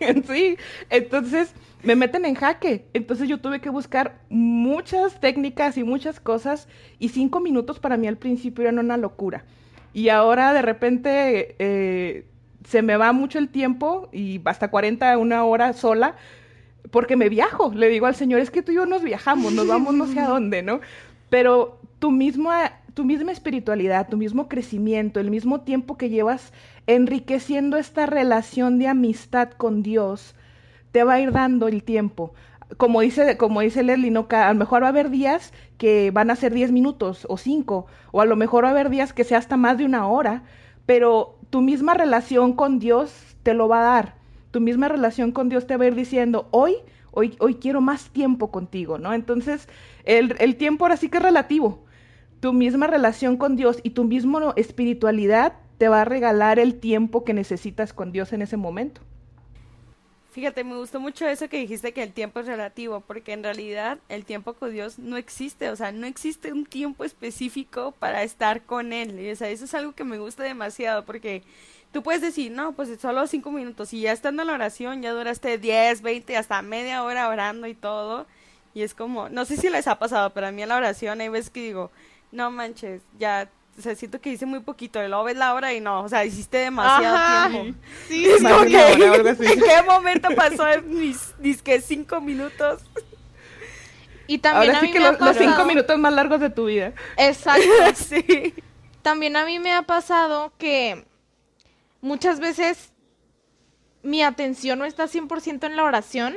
[0.29, 0.57] sí,
[0.91, 2.87] entonces me meten en jaque.
[2.93, 8.07] Entonces yo tuve que buscar muchas técnicas y muchas cosas y cinco minutos para mí
[8.07, 9.45] al principio eran una locura.
[9.93, 12.27] y ahora de repente eh,
[12.67, 16.17] se me va mucho el tiempo y hasta 40, una hora sola,
[16.91, 17.73] porque me viajo.
[17.73, 20.19] Le digo al Señor, es que tú y yo nos viajamos, nos vamos no sé
[20.21, 20.81] a dónde, ¿no?
[21.31, 26.53] Pero tu misma, tu misma espiritualidad, tu mismo crecimiento, el mismo tiempo que llevas
[26.89, 30.35] enriqueciendo esta relación de amistad con Dios,
[30.91, 32.35] te va a ir dando el tiempo.
[32.79, 34.27] Como dice, como dice Leslie, ¿no?
[34.29, 37.87] a lo mejor va a haber días que van a ser 10 minutos o 5,
[38.11, 40.43] o a lo mejor va a haber días que sea hasta más de una hora,
[40.85, 44.15] pero tu misma relación con Dios te lo va a dar.
[44.51, 46.77] Tu misma relación con Dios te va a ir diciendo, hoy,
[47.11, 49.13] hoy, hoy quiero más tiempo contigo, ¿no?
[49.13, 49.69] Entonces,
[50.05, 51.85] el, el tiempo ahora sí que es relativo.
[52.41, 57.25] Tu misma relación con Dios y tu misma espiritualidad te va a regalar el tiempo
[57.25, 59.01] que necesitas con Dios en ese momento.
[60.37, 63.99] Fíjate, me gustó mucho eso que dijiste que el tiempo es relativo, porque en realidad
[64.11, 68.61] el tiempo con Dios no existe, o sea, no existe un tiempo específico para estar
[68.61, 69.19] con Él.
[69.19, 71.43] Y, o sea, eso es algo que me gusta demasiado, porque
[71.91, 75.13] tú puedes decir, no, pues solo cinco minutos, y ya estando en la oración, ya
[75.13, 78.27] duraste diez, veinte, hasta media hora orando y todo,
[78.75, 81.19] y es como, no sé si les ha pasado, pero a mí en la oración
[81.23, 81.91] hay veces que digo,
[82.31, 85.73] no manches, ya o sea, siento que hice muy poquito, y luego ves la hora
[85.75, 87.79] y no, o sea, hiciste demasiado tiempo.
[88.09, 88.93] Sí, es como que,
[89.53, 92.83] ¿en qué momento pasó en mis disque cinco minutos?
[94.27, 96.93] Y también Ahora sí que los, los, cinco minutos más largos de tu vida.
[97.17, 97.69] Exacto.
[97.95, 98.55] sí.
[99.03, 101.07] También a mí me ha pasado que
[102.01, 102.93] muchas veces
[104.03, 106.37] mi atención no está 100% en la oración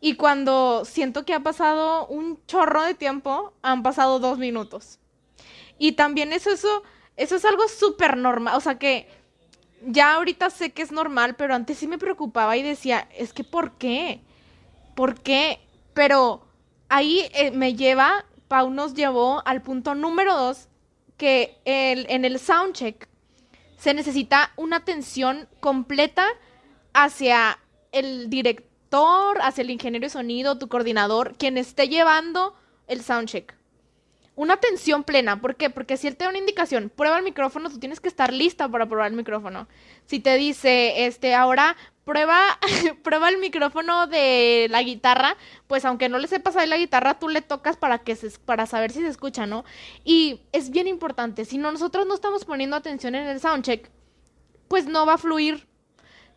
[0.00, 5.00] y cuando siento que ha pasado un chorro de tiempo, han pasado dos minutos.
[5.78, 6.82] Y también eso, eso,
[7.16, 9.08] eso es algo súper normal, o sea que
[9.86, 13.44] ya ahorita sé que es normal, pero antes sí me preocupaba y decía, es que
[13.44, 14.20] ¿por qué?
[14.94, 15.60] ¿Por qué?
[15.94, 16.46] Pero
[16.88, 20.68] ahí eh, me lleva, Pau nos llevó al punto número dos,
[21.16, 23.08] que el, en el soundcheck
[23.78, 26.26] se necesita una atención completa
[26.92, 27.58] hacia
[27.92, 32.54] el director, hacia el ingeniero de sonido, tu coordinador, quien esté llevando
[32.86, 33.54] el soundcheck
[34.36, 35.40] una atención plena.
[35.40, 35.70] ¿Por qué?
[35.70, 38.68] Porque si él te da una indicación, prueba el micrófono, tú tienes que estar lista
[38.68, 39.66] para probar el micrófono.
[40.04, 42.58] Si te dice, este, ahora prueba,
[43.02, 47.28] prueba el micrófono de la guitarra, pues aunque no le sepas ahí la guitarra, tú
[47.28, 49.64] le tocas para que se, para saber si se escucha, ¿no?
[50.04, 53.90] Y es bien importante, si no, nosotros no estamos poniendo atención en el soundcheck,
[54.68, 55.66] pues no va a fluir,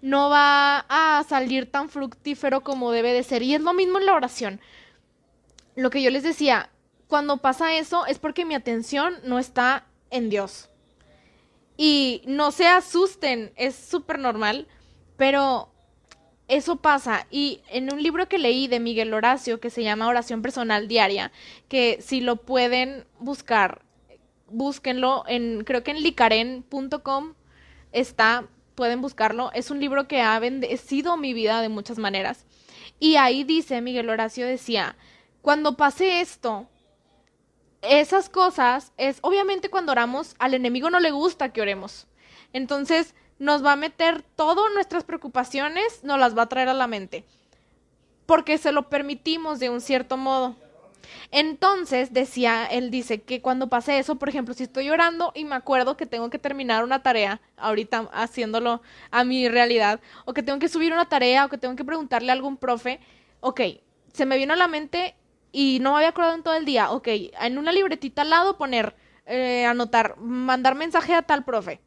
[0.01, 3.43] no va a salir tan fructífero como debe de ser.
[3.43, 4.61] Y es lo mismo en la oración.
[5.75, 6.69] Lo que yo les decía,
[7.09, 10.69] cuando pasa eso es porque mi atención no está en Dios.
[11.75, 14.67] Y no se asusten, es súper normal,
[15.17, 15.71] pero
[16.47, 17.25] eso pasa.
[17.31, 21.31] Y en un libro que leí de Miguel Horacio, que se llama Oración Personal Diaria,
[21.67, 23.81] que si lo pueden buscar,
[24.47, 27.33] búsquenlo, en, creo que en licaren.com
[27.91, 29.51] está, pueden buscarlo.
[29.53, 32.45] Es un libro que ha bendecido mi vida de muchas maneras.
[32.99, 34.95] Y ahí dice, Miguel Horacio decía,
[35.41, 36.69] cuando pase esto,
[37.81, 42.07] esas cosas es, obviamente cuando oramos, al enemigo no le gusta que oremos.
[42.53, 46.87] Entonces nos va a meter todas nuestras preocupaciones, nos las va a traer a la
[46.87, 47.23] mente.
[48.25, 50.55] Porque se lo permitimos de un cierto modo.
[51.31, 55.55] Entonces, decía, él dice que cuando pase eso, por ejemplo, si estoy orando y me
[55.55, 60.59] acuerdo que tengo que terminar una tarea, ahorita haciéndolo a mi realidad, o que tengo
[60.59, 62.99] que subir una tarea, o que tengo que preguntarle a algún profe,
[63.39, 63.61] ok,
[64.13, 65.15] se me vino a la mente
[65.51, 67.07] y no me había acordado en todo el día, ok,
[67.41, 71.81] en una libretita al lado poner, eh, anotar, mandar mensaje a tal profe.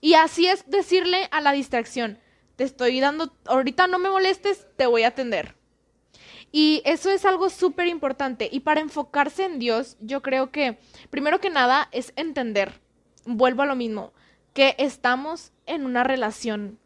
[0.00, 2.18] Y así es decirle a la distracción,
[2.56, 5.54] te estoy dando, ahorita no me molestes, te voy a atender.
[6.50, 8.48] Y eso es algo súper importante.
[8.52, 12.80] Y para enfocarse en Dios, yo creo que, primero que nada, es entender,
[13.24, 14.12] vuelvo a lo mismo,
[14.52, 16.78] que estamos en una relación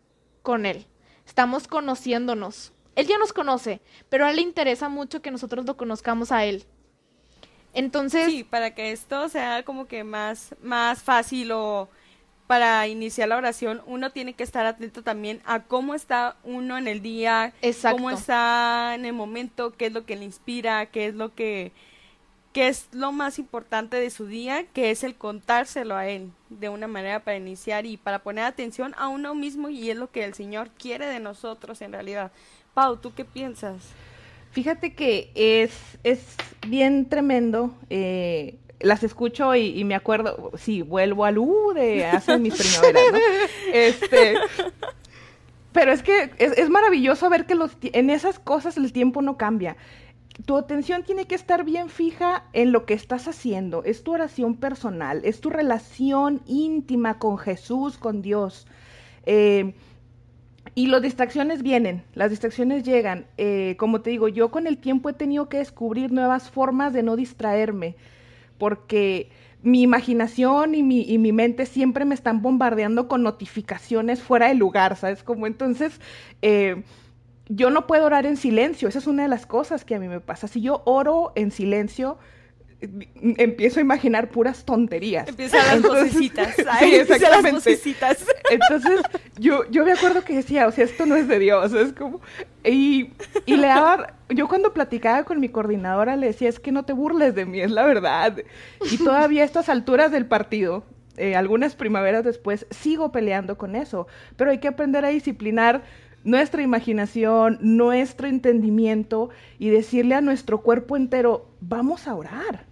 [0.43, 0.87] con Él.
[1.27, 2.73] Estamos conociéndonos.
[2.97, 6.45] Él ya nos conoce, pero a él le interesa mucho que nosotros lo conozcamos a
[6.45, 6.65] él.
[7.73, 8.27] Entonces...
[8.27, 11.89] Sí, para que esto sea como que más, más fácil o
[12.47, 16.89] para iniciar la oración, uno tiene que estar atento también a cómo está uno en
[16.89, 17.53] el día,
[17.91, 21.73] cómo está en el momento, qué es lo que le inspira, qué es lo que
[22.57, 26.71] qué es lo más importante de su día, que es el contárselo a él de
[26.71, 30.25] una manera para iniciar y para poner atención a uno mismo y es lo que
[30.25, 32.33] el Señor quiere de nosotros en realidad.
[32.77, 33.81] Pau, ¿tú qué piensas?
[34.51, 35.73] Fíjate que es,
[36.05, 36.37] es
[36.69, 37.75] bien tremendo.
[37.89, 43.19] Eh, las escucho y, me acuerdo, sí, vuelvo al U de hace mis primaveras, ¿no?
[43.73, 44.35] Este,
[45.73, 49.39] pero es que es, es, maravilloso ver que los, en esas cosas el tiempo no
[49.39, 49.79] cambia.
[50.45, 53.85] tu atención tiene que estar bien fija en lo que estás haciendo.
[53.85, 58.67] Es tu oración personal, es tu relación íntima con Jesús, con Dios.
[59.25, 59.73] Eh,
[60.77, 63.27] y las distracciones vienen, las distracciones llegan.
[63.39, 67.03] Eh, como te digo, yo con el tiempo he tenido que descubrir nuevas formas de
[67.03, 67.97] no distraerme,
[68.59, 69.31] porque
[69.63, 74.55] mi imaginación y mi, y mi mente siempre me están bombardeando con notificaciones fuera de
[74.55, 75.25] lugar, ¿sabes?
[75.25, 76.01] Como entonces...
[76.43, 76.85] Eh,
[77.49, 80.09] yo no puedo orar en silencio, esa es una de las cosas que a mí
[80.09, 80.49] me pasa.
[80.49, 82.19] Si yo oro en silencio,
[82.81, 85.29] empiezo a imaginar puras tonterías.
[85.29, 86.55] Empiezan las vocecitas.
[86.79, 87.79] sí, exactamente.
[88.51, 89.01] Entonces,
[89.39, 92.21] yo, yo me acuerdo que decía, o sea, esto no es de Dios, es como...
[92.65, 93.11] Y,
[93.47, 94.15] y le daba...
[94.29, 97.61] Yo cuando platicaba con mi coordinadora le decía, es que no te burles de mí,
[97.61, 98.37] es la verdad.
[98.91, 100.85] Y todavía a estas alturas del partido,
[101.17, 104.07] eh, algunas primaveras después, sigo peleando con eso.
[104.37, 105.83] Pero hay que aprender a disciplinar
[106.27, 112.65] nuestra imaginación, nuestro entendimiento y decirle a nuestro cuerpo entero, vamos a orar,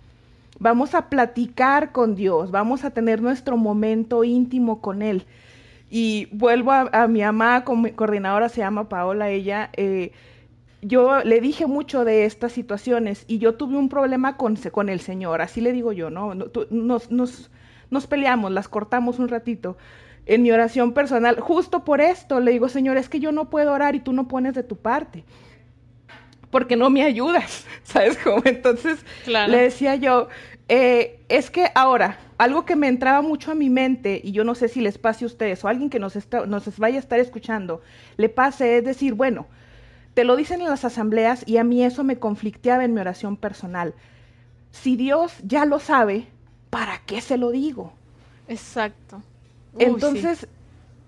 [0.58, 5.24] vamos a platicar con Dios, vamos a tener nuestro momento íntimo con Él.
[5.88, 10.10] Y vuelvo a, mi mamá, mi coordinadora se llama Paola, ella, eh,
[10.82, 14.98] yo le dije mucho de estas situaciones y yo tuve un problema con, con el
[14.98, 16.34] Señor, así le digo yo, ¿no?
[16.34, 17.50] Nos, nos,
[17.88, 19.76] nos peleamos, las cortamos un ratito
[20.26, 23.72] en mi oración personal, justo por esto, le digo, Señor, es que yo no puedo
[23.72, 25.24] orar y tú no pones de tu parte,
[26.50, 28.42] porque no me ayudas, ¿sabes cómo?
[28.44, 30.28] Entonces le decía yo,
[30.68, 34.54] eh, es que ahora, algo que me entraba mucho a mi mente, y yo no
[34.54, 37.00] sé si les pase a ustedes o a alguien que nos, está, nos vaya a
[37.00, 37.82] estar escuchando,
[38.16, 39.46] le pase, es decir, bueno,
[40.14, 43.36] te lo dicen en las asambleas y a mí eso me conflicteaba en mi oración
[43.36, 43.94] personal.
[44.70, 46.28] Si Dios ya lo sabe,
[46.70, 47.92] ¿para qué se lo digo?
[48.46, 49.22] Exacto
[49.78, 50.48] entonces,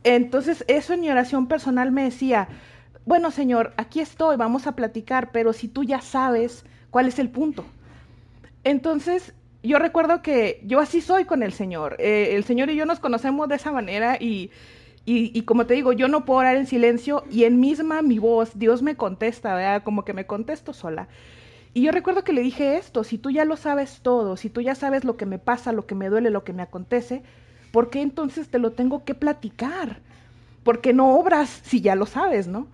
[0.05, 2.48] entonces eso en mi oración personal me decía,
[3.05, 7.31] bueno Señor, aquí estoy, vamos a platicar, pero si tú ya sabes cuál es el
[7.31, 7.64] punto.
[8.64, 11.96] Entonces, yo recuerdo que yo así soy con el Señor.
[11.98, 14.50] Eh, el Señor y yo nos conocemos de esa manera y,
[15.05, 18.59] y, como te digo, yo no puedo orar en silencio y en misma mi voz,
[18.59, 19.85] Dios me contesta, ¿verdad?
[19.85, 21.07] Como que me contesto sola.
[21.74, 24.62] Y yo recuerdo que le dije esto, si tú ya lo sabes todo, si tú
[24.62, 27.22] ya sabes lo que me pasa, lo que me duele, lo que me acontece,
[27.72, 30.00] ¿por qué entonces te lo tengo que platicar?
[30.62, 32.68] Porque no obras si ya lo sabes, ¿no?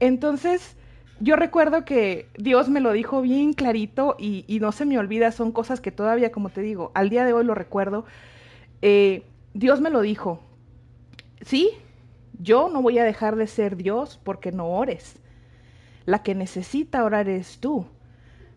[0.00, 0.76] Entonces,
[1.20, 5.52] yo recuerdo que Dios me lo dijo bien clarito y, no se me olvida, son
[5.52, 8.06] cosas que todavía, como te digo, al día de hoy lo recuerdo.
[8.80, 10.40] Eh, Dios me lo dijo,
[11.42, 11.70] sí,
[12.38, 15.16] yo no voy a dejar de ser Dios porque no ores.
[16.06, 17.86] La que necesita orar eres tú.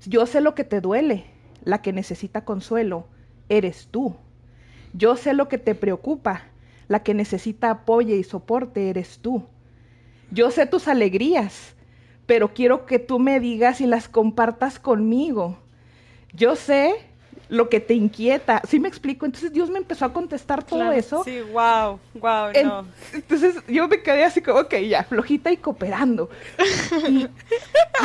[0.05, 1.25] Yo sé lo que te duele.
[1.65, 3.07] La que necesita consuelo
[3.49, 4.15] eres tú.
[4.93, 6.43] Yo sé lo que te preocupa.
[6.87, 9.43] La que necesita apoyo y soporte eres tú.
[10.31, 11.75] Yo sé tus alegrías,
[12.25, 15.57] pero quiero que tú me digas y las compartas conmigo.
[16.33, 16.95] Yo sé
[17.49, 18.61] lo que te inquieta.
[18.67, 19.25] ¿Sí me explico?
[19.25, 21.23] Entonces Dios me empezó a contestar todo eso.
[21.23, 22.85] Sí, wow, wow, no.
[23.13, 26.29] Entonces yo me quedé así como, ok, ya, flojita y cooperando.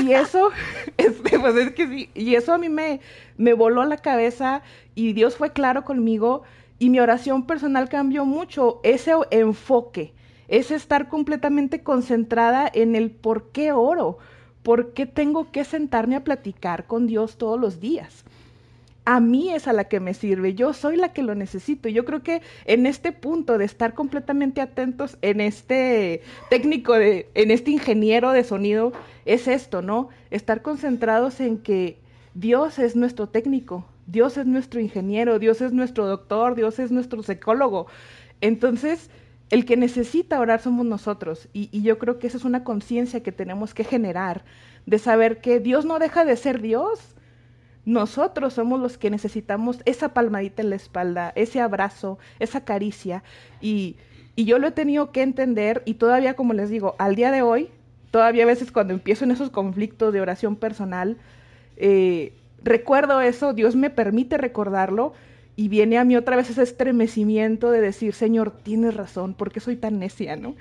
[0.03, 0.51] y, eso,
[0.96, 3.01] este, pues es que sí, y eso a mí me,
[3.37, 4.62] me voló la cabeza
[4.94, 6.42] y Dios fue claro conmigo
[6.78, 10.12] y mi oración personal cambió mucho, ese enfoque,
[10.48, 14.18] ese estar completamente concentrada en el por qué oro,
[14.62, 18.24] por qué tengo que sentarme a platicar con Dios todos los días.
[19.04, 21.88] A mí es a la que me sirve, yo soy la que lo necesito.
[21.88, 27.50] Yo creo que en este punto de estar completamente atentos en este técnico, de, en
[27.50, 28.92] este ingeniero de sonido,
[29.24, 30.10] es esto, ¿no?
[30.30, 31.96] Estar concentrados en que
[32.34, 37.22] Dios es nuestro técnico, Dios es nuestro ingeniero, Dios es nuestro doctor, Dios es nuestro
[37.22, 37.86] psicólogo.
[38.40, 39.10] Entonces,
[39.50, 41.48] el que necesita orar somos nosotros.
[41.52, 44.44] Y, yo creo que esa es una conciencia que tenemos que generar,
[44.86, 47.16] de saber que Dios no deja de ser Dios.
[47.84, 53.22] Nosotros somos los que necesitamos esa palmadita en la espalda, ese abrazo, esa caricia.
[53.60, 53.96] Y,
[54.36, 57.42] y yo lo he tenido que entender y todavía, como les digo, al día de
[57.42, 57.68] hoy,
[58.10, 61.18] todavía a veces cuando empiezo en esos conflictos de oración personal,
[61.76, 65.14] eh, recuerdo eso, Dios me permite recordarlo
[65.56, 69.60] y viene a mí otra vez ese estremecimiento de decir, Señor, tienes razón, ¿por qué
[69.60, 70.54] soy tan necia, no?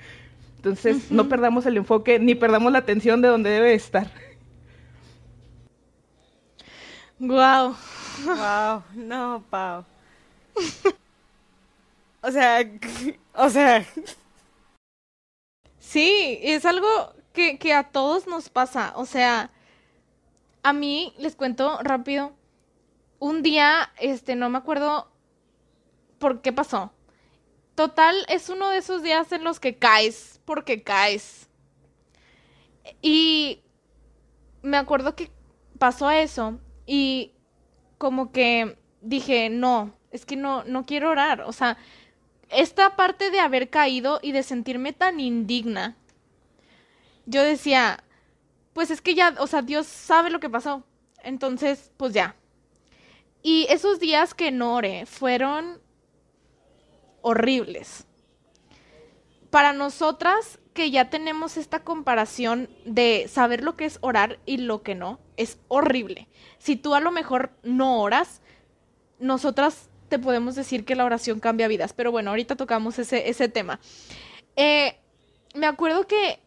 [0.56, 4.10] Entonces, no perdamos el enfoque ni perdamos la atención de donde debe estar.
[7.20, 7.76] Wow.
[8.26, 9.84] Wow, no, Pau.
[12.20, 12.68] O sea,
[13.34, 13.86] o sea.
[15.78, 18.92] Sí, es algo que, que a todos nos pasa.
[18.96, 19.50] O sea,
[20.68, 22.34] a mí, les cuento rápido,
[23.18, 25.10] un día, este, no me acuerdo
[26.18, 26.92] por qué pasó.
[27.74, 31.48] Total, es uno de esos días en los que caes, porque caes.
[33.00, 33.62] Y
[34.60, 35.30] me acuerdo que
[35.78, 37.32] pasó eso y
[37.96, 41.40] como que dije, no, es que no, no quiero orar.
[41.42, 41.78] O sea,
[42.50, 45.96] esta parte de haber caído y de sentirme tan indigna,
[47.24, 48.04] yo decía,
[48.78, 50.84] pues es que ya, o sea, Dios sabe lo que pasó.
[51.24, 52.36] Entonces, pues ya.
[53.42, 55.80] Y esos días que no oré fueron
[57.20, 58.06] horribles.
[59.50, 64.84] Para nosotras que ya tenemos esta comparación de saber lo que es orar y lo
[64.84, 66.28] que no, es horrible.
[66.58, 68.42] Si tú a lo mejor no oras,
[69.18, 73.48] nosotras te podemos decir que la oración cambia vidas, pero bueno, ahorita tocamos ese, ese
[73.48, 73.80] tema.
[74.54, 75.00] Eh,
[75.56, 76.38] me acuerdo que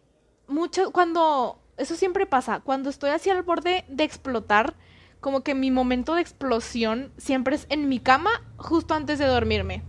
[0.48, 4.76] mucho, cuando, eso siempre pasa, cuando estoy así al borde de explotar,
[5.20, 9.84] como que mi momento de explosión siempre es en mi cama justo antes de dormirme.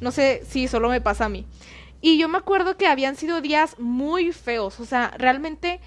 [0.00, 1.46] No sé si solo me pasa a mí.
[2.00, 5.80] Y yo me acuerdo que habían sido días muy feos, o sea, realmente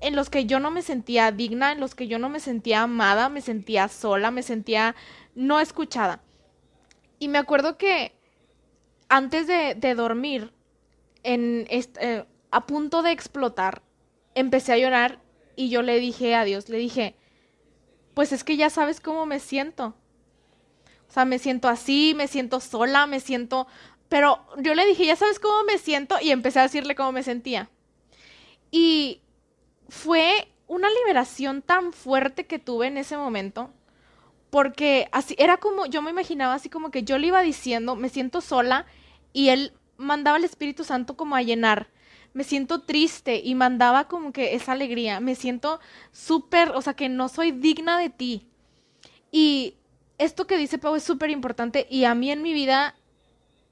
[0.00, 2.82] en los que yo no me sentía digna, en los que yo no me sentía
[2.82, 4.94] amada, me sentía sola, me sentía
[5.34, 6.20] no escuchada.
[7.18, 8.12] Y me acuerdo que
[9.08, 10.52] antes de, dormir,
[11.22, 13.82] en eh, a punto de explotar,
[14.34, 15.20] empecé a llorar
[15.56, 17.14] y yo le dije a Dios, le dije,
[18.14, 19.94] pues es que ya sabes cómo me siento.
[21.08, 23.66] O sea, me siento así, me siento sola, me siento...
[24.08, 27.22] Pero yo le dije, ya sabes cómo me siento y empecé a decirle cómo me
[27.22, 27.70] sentía.
[28.70, 29.20] Y
[29.88, 33.70] fue una liberación tan fuerte que tuve en ese momento
[34.54, 38.08] porque así era como yo me imaginaba así como que yo le iba diciendo, me
[38.08, 38.86] siento sola
[39.32, 41.88] y él mandaba al Espíritu Santo como a llenar.
[42.34, 45.20] Me siento triste y mandaba como que esa alegría.
[45.20, 45.80] Me siento
[46.12, 48.46] súper, o sea, que no soy digna de ti.
[49.32, 49.76] Y
[50.18, 52.94] esto que dice Pau es súper importante y a mí en mi vida,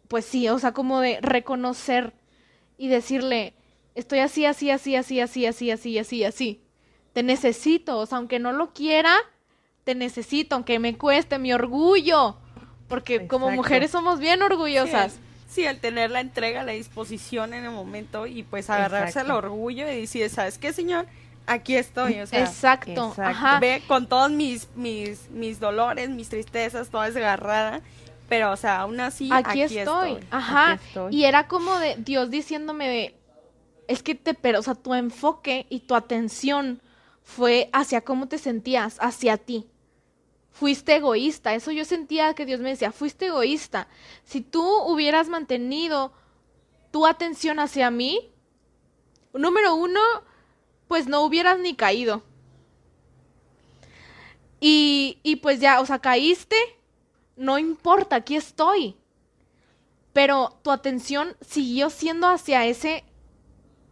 [0.08, 2.14] pues sí, o sea, como de reconocer
[2.78, 3.54] y decirle,
[3.94, 6.60] estoy así, así, así, así, así, así, así, así, así.
[7.12, 9.14] Te necesito, o sea, aunque no lo quiera,
[9.84, 12.36] te necesito, aunque me cueste mi orgullo,
[12.88, 15.12] porque como mujeres somos bien orgullosas.
[15.12, 15.18] Sí,
[15.60, 20.00] al tener la entrega, la disposición en el momento y pues agarrarse al orgullo y
[20.00, 21.06] decir, ¿sabes qué, señor?
[21.46, 23.58] Aquí estoy, o sea, exacto, Ajá.
[23.58, 27.80] ve con todos mis, mis, mis dolores, mis tristezas, toda desgarrada,
[28.28, 30.18] pero o sea, aún así aquí, estoy.
[30.30, 30.78] Ajá.
[31.10, 33.14] Y era como de Dios diciéndome
[33.88, 36.80] es que te, pero, o sea, tu enfoque y tu atención
[37.24, 39.66] fue hacia cómo te sentías, hacia ti
[40.52, 41.54] fuiste egoísta.
[41.54, 43.88] Eso yo sentía que Dios me decía, fuiste egoísta.
[44.24, 46.12] Si tú hubieras mantenido
[46.90, 48.30] tu atención hacia mí,
[49.32, 50.00] número uno,
[50.86, 52.22] pues no hubieras ni caído.
[54.60, 56.56] Y, y pues ya, o sea, caíste,
[57.34, 58.96] no importa, aquí estoy.
[60.12, 63.04] Pero tu atención siguió siendo hacia ese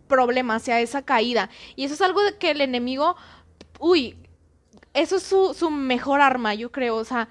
[0.07, 1.49] problema, hacia esa caída.
[1.75, 3.16] Y eso es algo que el enemigo,
[3.79, 4.19] uy,
[4.94, 6.96] eso es su, su mejor arma, yo creo.
[6.96, 7.29] O sea,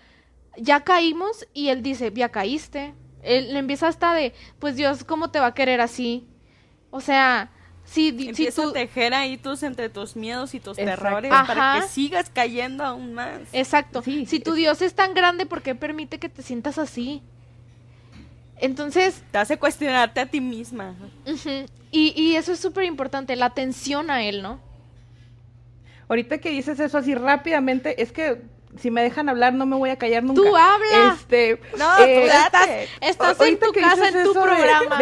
[0.57, 2.93] ya caímos y él dice, ya caíste.
[3.21, 6.25] Él le empieza hasta de, pues Dios, ¿cómo te va a querer así?
[6.89, 7.51] O sea,
[7.83, 12.29] si, Empieza a tejer ahí tus entre tus miedos y tus terrores para que sigas
[12.29, 13.41] cayendo aún más.
[13.51, 14.01] Exacto.
[14.03, 17.23] si tu Dios es tan grande, ¿por qué permite que te sientas así?
[18.57, 19.23] Entonces...
[19.31, 20.95] Te hace cuestionarte a ti misma.
[21.91, 24.59] y, y eso es súper importante, la atención a Él, ¿no?
[26.09, 28.41] Ahorita que dices eso así rápidamente, es que
[28.77, 30.41] si me dejan hablar no me voy a callar nunca.
[30.41, 31.13] Tú habla.
[31.13, 32.69] Este, no, eh, estás,
[33.01, 34.99] estás en tu casa, en tu programa.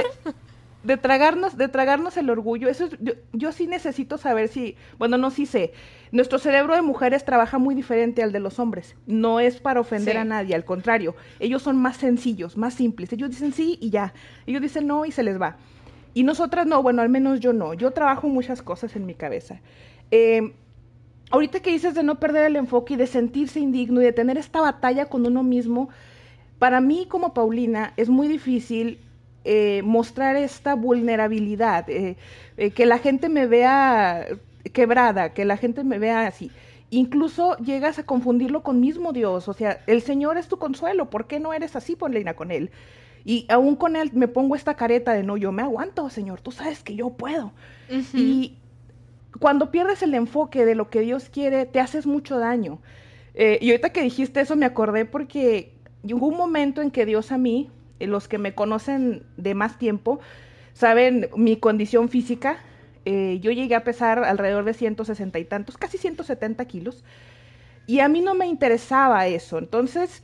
[0.84, 5.32] De, tragarnos, de tragarnos el orgullo, eso yo, yo, sí necesito saber si, bueno, no
[5.32, 5.74] sí sé.
[6.12, 8.96] Nuestro cerebro de mujeres trabaja muy diferente al de los hombres.
[9.06, 11.16] No es para ofender a nadie, al contrario.
[11.40, 13.12] Ellos son más sencillos, más simples.
[13.12, 14.14] Ellos dicen sí y ya.
[14.46, 15.58] Ellos dicen no y se les va.
[16.14, 17.74] Y nosotras no, bueno, al menos yo no.
[17.74, 19.62] Yo trabajo muchas cosas en mi cabeza.
[20.12, 20.54] Eh,
[21.30, 24.38] ahorita que dices de no perder el enfoque y de sentirse indigno y de tener
[24.38, 25.90] esta batalla con uno mismo,
[26.60, 29.00] para mí como Paulina es muy difícil
[29.44, 32.18] eh, mostrar esta vulnerabilidad, eh,
[32.58, 34.26] eh, que la gente me vea
[34.74, 36.52] quebrada, que la gente me vea así.
[36.90, 41.28] Incluso llegas a confundirlo con mismo Dios, o sea, el Señor es tu consuelo, ¿por
[41.28, 42.72] qué no eres así, Paulina, con Él?
[43.26, 46.52] Y aún con Él me pongo esta careta de no, yo me aguanto, Señor, tú
[46.52, 47.52] sabes que yo puedo.
[48.14, 48.58] Y
[49.40, 52.80] cuando pierdes el enfoque de lo que Dios quiere, te haces mucho daño.
[53.34, 55.72] Eh, y ahorita que dijiste eso me acordé porque
[56.04, 57.70] hubo un momento en que Dios a mí,
[58.00, 60.20] eh, los que me conocen de más tiempo,
[60.74, 62.58] saben mi condición física.
[63.06, 67.04] Eh, yo llegué a pesar alrededor de 160 y tantos, casi 170 kilos.
[67.86, 69.60] Y a mí no me interesaba eso.
[69.60, 70.24] Entonces,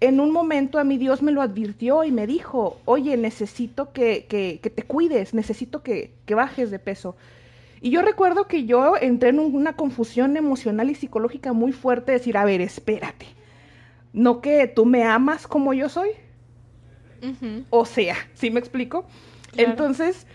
[0.00, 4.26] en un momento a mí Dios me lo advirtió y me dijo, oye, necesito que,
[4.28, 7.16] que, te cuides, necesito que, que bajes de peso.
[7.80, 12.36] Y yo recuerdo que yo entré en una confusión emocional y psicológica muy fuerte, decir,
[12.36, 13.26] a ver, espérate,
[14.12, 16.10] no que tú me amas como yo soy.
[17.70, 19.04] O sea, ¿sí me explico?
[19.56, 20.26] Entonces,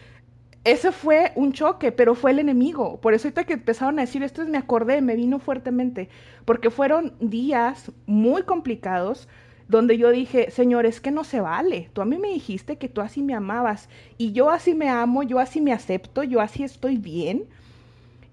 [0.64, 3.00] ese fue un choque, pero fue el enemigo.
[3.02, 6.10] Por eso ahorita que empezaron a decir esto, me acordé, me vino fuertemente,
[6.46, 9.28] porque fueron días muy complicados
[9.68, 11.89] donde yo dije, Señor, es que no se vale.
[11.93, 15.24] Tú a mí me dijiste que tú así me amabas y yo así me amo,
[15.24, 17.45] yo así me acepto, yo así estoy bien.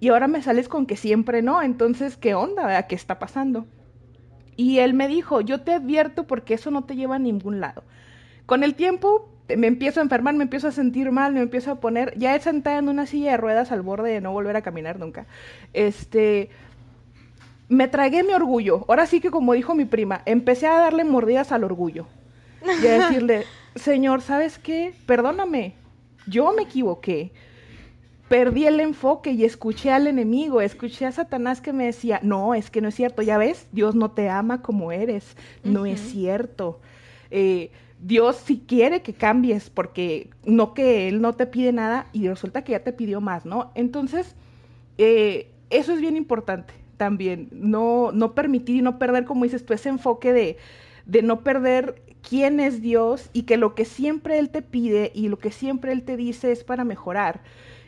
[0.00, 1.62] Y ahora me sales con que siempre no.
[1.62, 2.86] Entonces, ¿qué onda?
[2.86, 3.66] ¿Qué está pasando?
[4.56, 7.84] Y él me dijo, yo te advierto porque eso no te lleva a ningún lado.
[8.46, 11.80] Con el tiempo me empiezo a enfermar, me empiezo a sentir mal, me empiezo a
[11.80, 14.62] poner, ya he sentada en una silla de ruedas al borde de no volver a
[14.62, 15.26] caminar nunca.
[15.72, 16.50] Este,
[17.70, 18.84] me tragué mi orgullo.
[18.88, 22.06] Ahora sí que como dijo mi prima, empecé a darle mordidas al orgullo.
[22.62, 23.44] Y a decirle,
[23.76, 24.92] Señor, ¿sabes qué?
[25.06, 25.74] Perdóname,
[26.26, 27.32] yo me equivoqué.
[28.28, 32.70] Perdí el enfoque y escuché al enemigo, escuché a Satanás que me decía, no, es
[32.70, 36.80] que no es cierto, ya ves, Dios no te ama como eres, no es cierto.
[37.30, 42.28] Eh, Dios sí quiere que cambies porque no que Él no te pide nada y
[42.28, 43.72] resulta que ya te pidió más, ¿no?
[43.74, 44.34] Entonces,
[44.98, 49.72] eh, eso es bien importante también, no, no permitir y no perder, como dices tú,
[49.72, 50.58] ese enfoque de,
[51.06, 55.30] de no perder quién es Dios y que lo que siempre Él te pide y
[55.30, 57.40] lo que siempre Él te dice es para mejorar.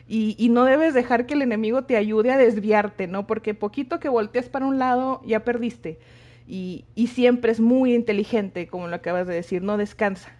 [0.07, 3.27] Y, y, no debes dejar que el enemigo te ayude a desviarte, ¿no?
[3.27, 5.99] Porque poquito que voltees para un lado, ya perdiste.
[6.47, 10.31] Y, y siempre es muy inteligente, como lo acabas de decir, no descansa.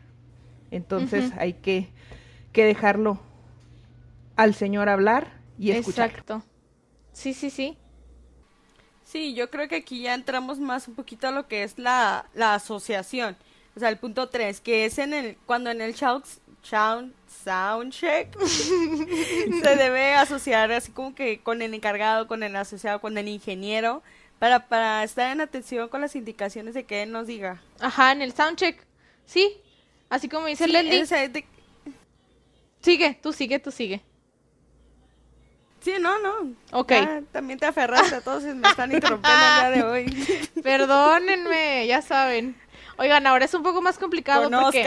[0.72, 1.90] Entonces hay que,
[2.54, 3.20] que, dejarlo
[4.36, 5.28] al Señor hablar
[5.60, 6.10] y escuchar.
[6.10, 6.42] Exacto.
[7.12, 7.78] Sí, sí, sí.
[9.14, 12.26] Sí, yo creo que aquí ya entramos más un poquito a lo que es la,
[12.34, 13.38] la asociación.
[13.76, 16.26] O sea, el punto 3, que es en el cuando en el sound,
[16.64, 23.16] sound, soundcheck se debe asociar así como que con el encargado, con el asociado, con
[23.20, 24.02] el ingeniero,
[24.40, 27.62] para, para estar en atención con las indicaciones de que él nos diga.
[27.82, 28.84] Ajá, en el soundcheck.
[29.28, 29.58] Sí,
[30.10, 30.72] así como dice sí,
[32.82, 34.02] Sigue, tú sigue, tú sigue.
[35.84, 36.56] Sí, no, no.
[36.72, 36.94] Ok.
[37.32, 40.50] también te aferraste a todos y me están interrumpiendo el día de hoy.
[40.64, 42.56] Perdónenme, ya saben.
[42.98, 44.86] Oigan, ahora es un poco más complicado porque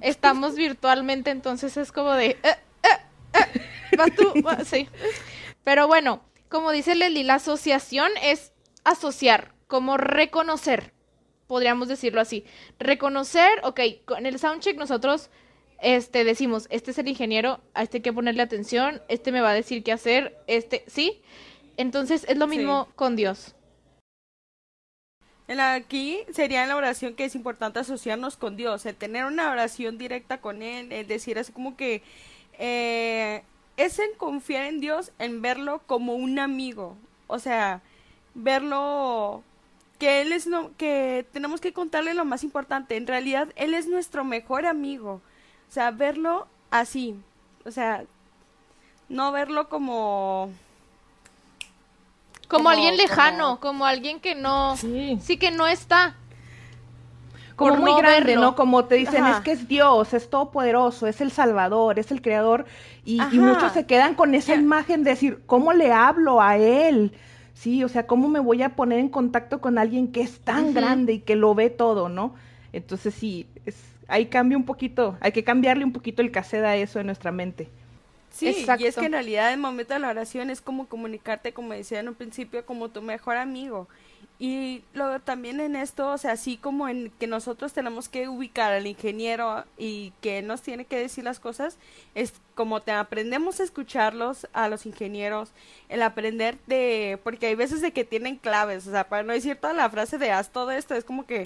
[0.00, 2.30] estamos virtualmente, entonces es como de...
[2.30, 2.88] Eh, eh,
[3.34, 4.32] eh, vas tú,
[4.64, 4.88] sí.
[5.62, 8.52] Pero bueno, como dice Lely, la asociación es
[8.82, 10.92] asociar, como reconocer,
[11.46, 12.44] podríamos decirlo así.
[12.80, 13.80] Reconocer, ok,
[14.16, 15.30] en el soundcheck nosotros
[15.80, 19.50] este, decimos, este es el ingeniero, a este hay que ponerle atención, este me va
[19.50, 21.20] a decir qué hacer, este, ¿sí?
[21.76, 23.54] Entonces es lo mismo con Dios.
[25.48, 29.96] Aquí sería en la oración que es importante asociarnos con Dios, el tener una oración
[29.96, 32.02] directa con Él, el decir así como que
[32.58, 33.42] eh,
[33.76, 36.96] es en confiar en Dios, en verlo como un amigo,
[37.28, 37.80] o sea,
[38.34, 39.44] verlo
[39.98, 43.86] que Él es lo que tenemos que contarle lo más importante, en realidad Él es
[43.86, 45.20] nuestro mejor amigo,
[45.68, 47.14] o sea, verlo así.
[47.64, 48.04] O sea,
[49.08, 50.50] no verlo como...
[52.48, 53.84] Como, alguien lejano, como...
[53.84, 54.76] alguien que no...
[54.76, 55.18] Sí.
[55.20, 56.14] sí que no está.
[57.56, 58.54] Como muy grande, ¿no?
[58.54, 62.66] Como te dicen, es que es Dios, es todopoderoso, es el Salvador, es el Creador.
[63.04, 67.12] Y, y muchos se quedan con esa imagen de decir, ¿cómo le hablo a Él?
[67.54, 70.74] Sí, o sea, ¿cómo me voy a poner en contacto con alguien que es tan
[70.74, 72.34] grande y que lo ve todo, ¿no?
[72.74, 73.76] Entonces sí, es,
[74.08, 77.32] ahí cambia un poquito, hay que cambiarle un poquito el cassette a eso en nuestra
[77.32, 77.68] mente.
[78.30, 81.72] Sí, y es que en realidad el momento de la oración es como comunicarte, como
[81.72, 83.88] decía en un principio, como tu mejor amigo.
[84.38, 88.72] Y luego también en esto, o sea, así como en que nosotros tenemos que ubicar
[88.72, 91.78] al ingeniero y que nos tiene que decir las cosas,
[92.14, 95.52] es como te aprendemos a escucharlos a los ingenieros,
[95.88, 99.56] el aprender de, porque hay veces de que tienen claves, o sea, para no decir
[99.56, 101.44] toda la frase de haz todo esto, es como que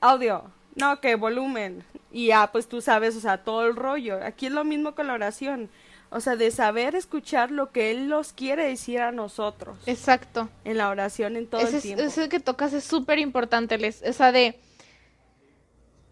[0.00, 1.84] audio, no, que volumen.
[2.10, 4.18] Y ya, pues tú sabes, o sea, todo el rollo.
[4.24, 5.68] Aquí es lo mismo con la oración.
[6.10, 9.76] O sea, de saber escuchar lo que Él nos quiere decir a nosotros.
[9.86, 10.48] Exacto.
[10.64, 12.02] En la oración, en todo el tiempo.
[12.02, 14.02] Ese que tocas es súper importante, Les.
[14.02, 14.58] Esa de,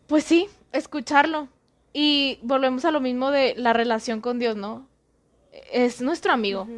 [0.06, 1.48] pues sí, escucharlo.
[1.94, 4.86] Y volvemos a lo mismo de la relación con Dios, ¿no?
[5.72, 6.68] Es nuestro amigo.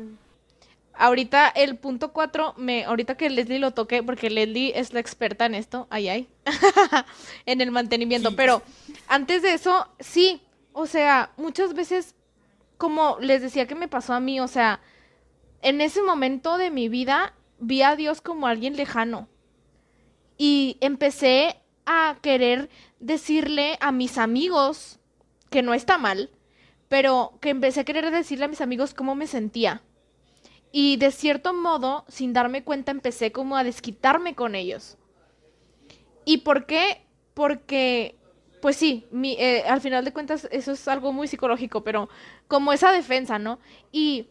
[1.00, 5.46] Ahorita el punto cuatro, me, ahorita que Leslie lo toque, porque Leslie es la experta
[5.46, 6.28] en esto, ay, ay,
[7.46, 8.62] en el mantenimiento, pero
[9.06, 10.42] antes de eso, sí,
[10.72, 12.16] o sea, muchas veces,
[12.78, 14.80] como les decía que me pasó a mí, o sea,
[15.62, 19.28] en ese momento de mi vida vi a Dios como alguien lejano
[20.36, 24.98] y empecé a querer decirle a mis amigos,
[25.48, 26.30] que no está mal,
[26.88, 29.80] pero que empecé a querer decirle a mis amigos cómo me sentía
[30.70, 34.98] Y de cierto modo, sin darme cuenta, empecé como a desquitarme con ellos.
[36.24, 37.06] ¿Y por qué?
[37.32, 38.16] Porque,
[38.60, 42.08] pues sí, mi, eh, al final de cuentas eso es algo muy psicológico, pero
[42.48, 43.58] como esa defensa, ¿no?
[43.92, 44.28] Y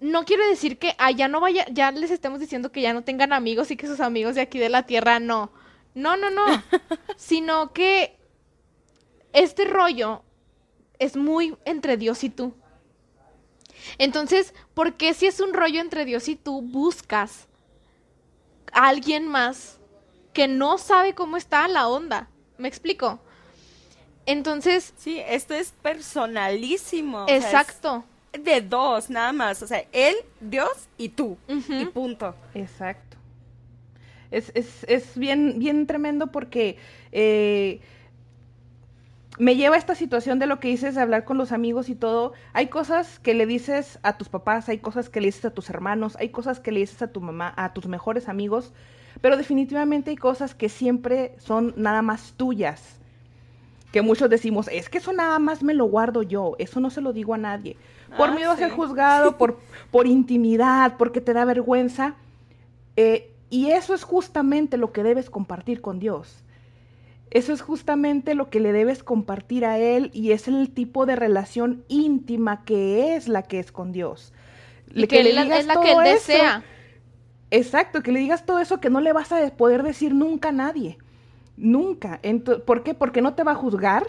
[0.00, 3.32] no quiere decir que allá no vaya, ya les estemos diciendo que ya no tengan
[3.32, 5.52] amigos y que sus amigos de aquí de la tierra no.
[5.94, 6.44] No, no, no.
[7.16, 8.18] sino que
[9.32, 10.22] este rollo
[10.98, 12.54] es muy entre Dios y tú.
[13.98, 17.46] Entonces, ¿por qué si es un rollo entre Dios y tú buscas
[18.72, 19.78] a alguien más
[20.32, 22.28] que no sabe cómo está la onda?
[22.58, 23.20] ¿Me explico?
[24.26, 24.94] Entonces...
[24.96, 27.26] Sí, esto es personalísimo.
[27.28, 28.04] Exacto.
[28.32, 29.62] de dos, nada más.
[29.62, 31.36] O sea, él, Dios y tú.
[31.48, 32.34] Y punto.
[32.54, 33.16] Exacto.
[34.30, 36.78] Es, es, es bien, bien tremendo porque...
[37.10, 37.80] Eh,
[39.38, 41.94] me lleva a esta situación de lo que dices de hablar con los amigos y
[41.94, 42.32] todo.
[42.52, 45.70] Hay cosas que le dices a tus papás, hay cosas que le dices a tus
[45.70, 48.72] hermanos, hay cosas que le dices a tu mamá, a tus mejores amigos,
[49.20, 52.98] pero definitivamente hay cosas que siempre son nada más tuyas.
[53.90, 57.00] Que muchos decimos, es que eso nada más me lo guardo yo, eso no se
[57.00, 57.76] lo digo a nadie.
[58.16, 59.58] Por ah, miedo a ser juzgado, por,
[59.90, 62.14] por intimidad, porque te da vergüenza.
[62.96, 66.42] Eh, y eso es justamente lo que debes compartir con Dios.
[67.32, 71.16] Eso es justamente lo que le debes compartir a Él y es el tipo de
[71.16, 74.34] relación íntima que es la que es con Dios.
[74.94, 76.62] Y que, le digas es la que Él desea.
[77.50, 80.52] Exacto, que le digas todo eso que no le vas a poder decir nunca a
[80.52, 80.98] nadie.
[81.56, 82.20] Nunca.
[82.66, 82.92] ¿Por qué?
[82.92, 84.08] Porque no te va a juzgar,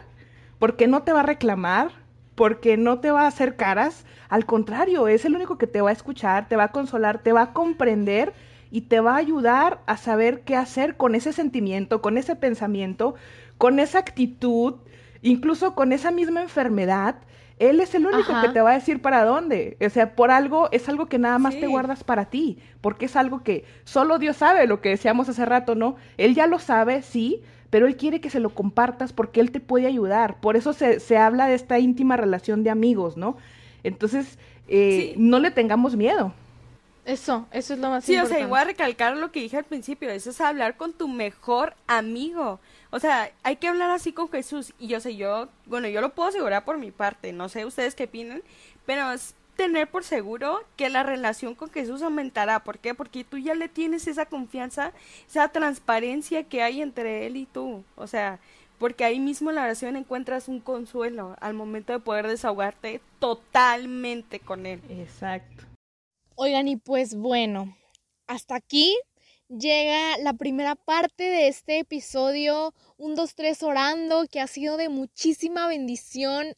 [0.59, 1.91] porque no te va a reclamar,
[2.35, 4.05] porque no te va a hacer caras.
[4.27, 7.31] Al contrario, es el único que te va a escuchar, te va a consolar, te
[7.31, 8.33] va a comprender
[8.73, 13.13] y te va a ayudar a saber qué hacer con ese sentimiento, con ese pensamiento,
[13.59, 14.77] con esa actitud,
[15.21, 17.17] incluso con esa misma enfermedad.
[17.59, 19.77] Él es el único que te va a decir para dónde.
[19.79, 23.15] O sea, por algo es algo que nada más te guardas para ti, porque es
[23.15, 25.95] algo que solo Dios sabe, lo que decíamos hace rato, ¿no?
[26.17, 29.59] Él ya lo sabe, sí, pero Él quiere que se lo compartas porque Él te
[29.59, 30.39] puede ayudar.
[30.39, 33.37] Por eso se, se habla de esta íntima relación de amigos, ¿no?
[33.83, 36.33] Entonces, eh, no le tengamos miedo.
[37.05, 38.29] Eso, eso es lo más sí, importante.
[38.29, 40.93] Sí, o sea, igual a recalcar lo que dije al principio, eso es hablar con
[40.93, 42.59] tu mejor amigo.
[42.91, 44.73] O sea, hay que hablar así con Jesús.
[44.79, 47.95] Y yo sé, yo, bueno, yo lo puedo asegurar por mi parte, no sé ustedes
[47.95, 48.41] qué opinan,
[48.85, 52.63] pero es tener por seguro que la relación con Jesús aumentará.
[52.63, 52.93] ¿Por qué?
[52.93, 54.93] Porque tú ya le tienes esa confianza,
[55.27, 57.83] esa transparencia que hay entre él y tú.
[57.95, 58.39] O sea,
[58.77, 64.39] porque ahí mismo en la oración encuentras un consuelo al momento de poder desahogarte totalmente
[64.39, 64.81] con él.
[64.89, 65.72] Exacto.
[66.35, 67.77] Oigan, y pues bueno,
[68.25, 68.97] hasta aquí
[69.49, 74.89] llega la primera parte de este episodio, un, dos, tres orando, que ha sido de
[74.89, 76.55] muchísima bendición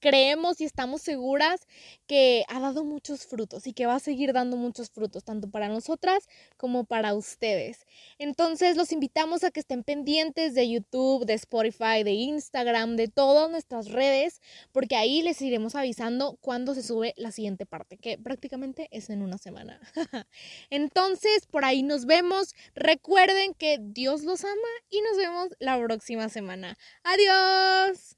[0.00, 1.66] creemos y estamos seguras
[2.06, 5.68] que ha dado muchos frutos y que va a seguir dando muchos frutos, tanto para
[5.68, 7.86] nosotras como para ustedes.
[8.18, 13.50] Entonces los invitamos a que estén pendientes de YouTube, de Spotify, de Instagram, de todas
[13.50, 14.40] nuestras redes,
[14.72, 19.22] porque ahí les iremos avisando cuando se sube la siguiente parte, que prácticamente es en
[19.22, 19.80] una semana.
[20.70, 22.54] Entonces, por ahí nos vemos.
[22.74, 24.52] Recuerden que Dios los ama
[24.90, 26.76] y nos vemos la próxima semana.
[27.02, 28.17] Adiós.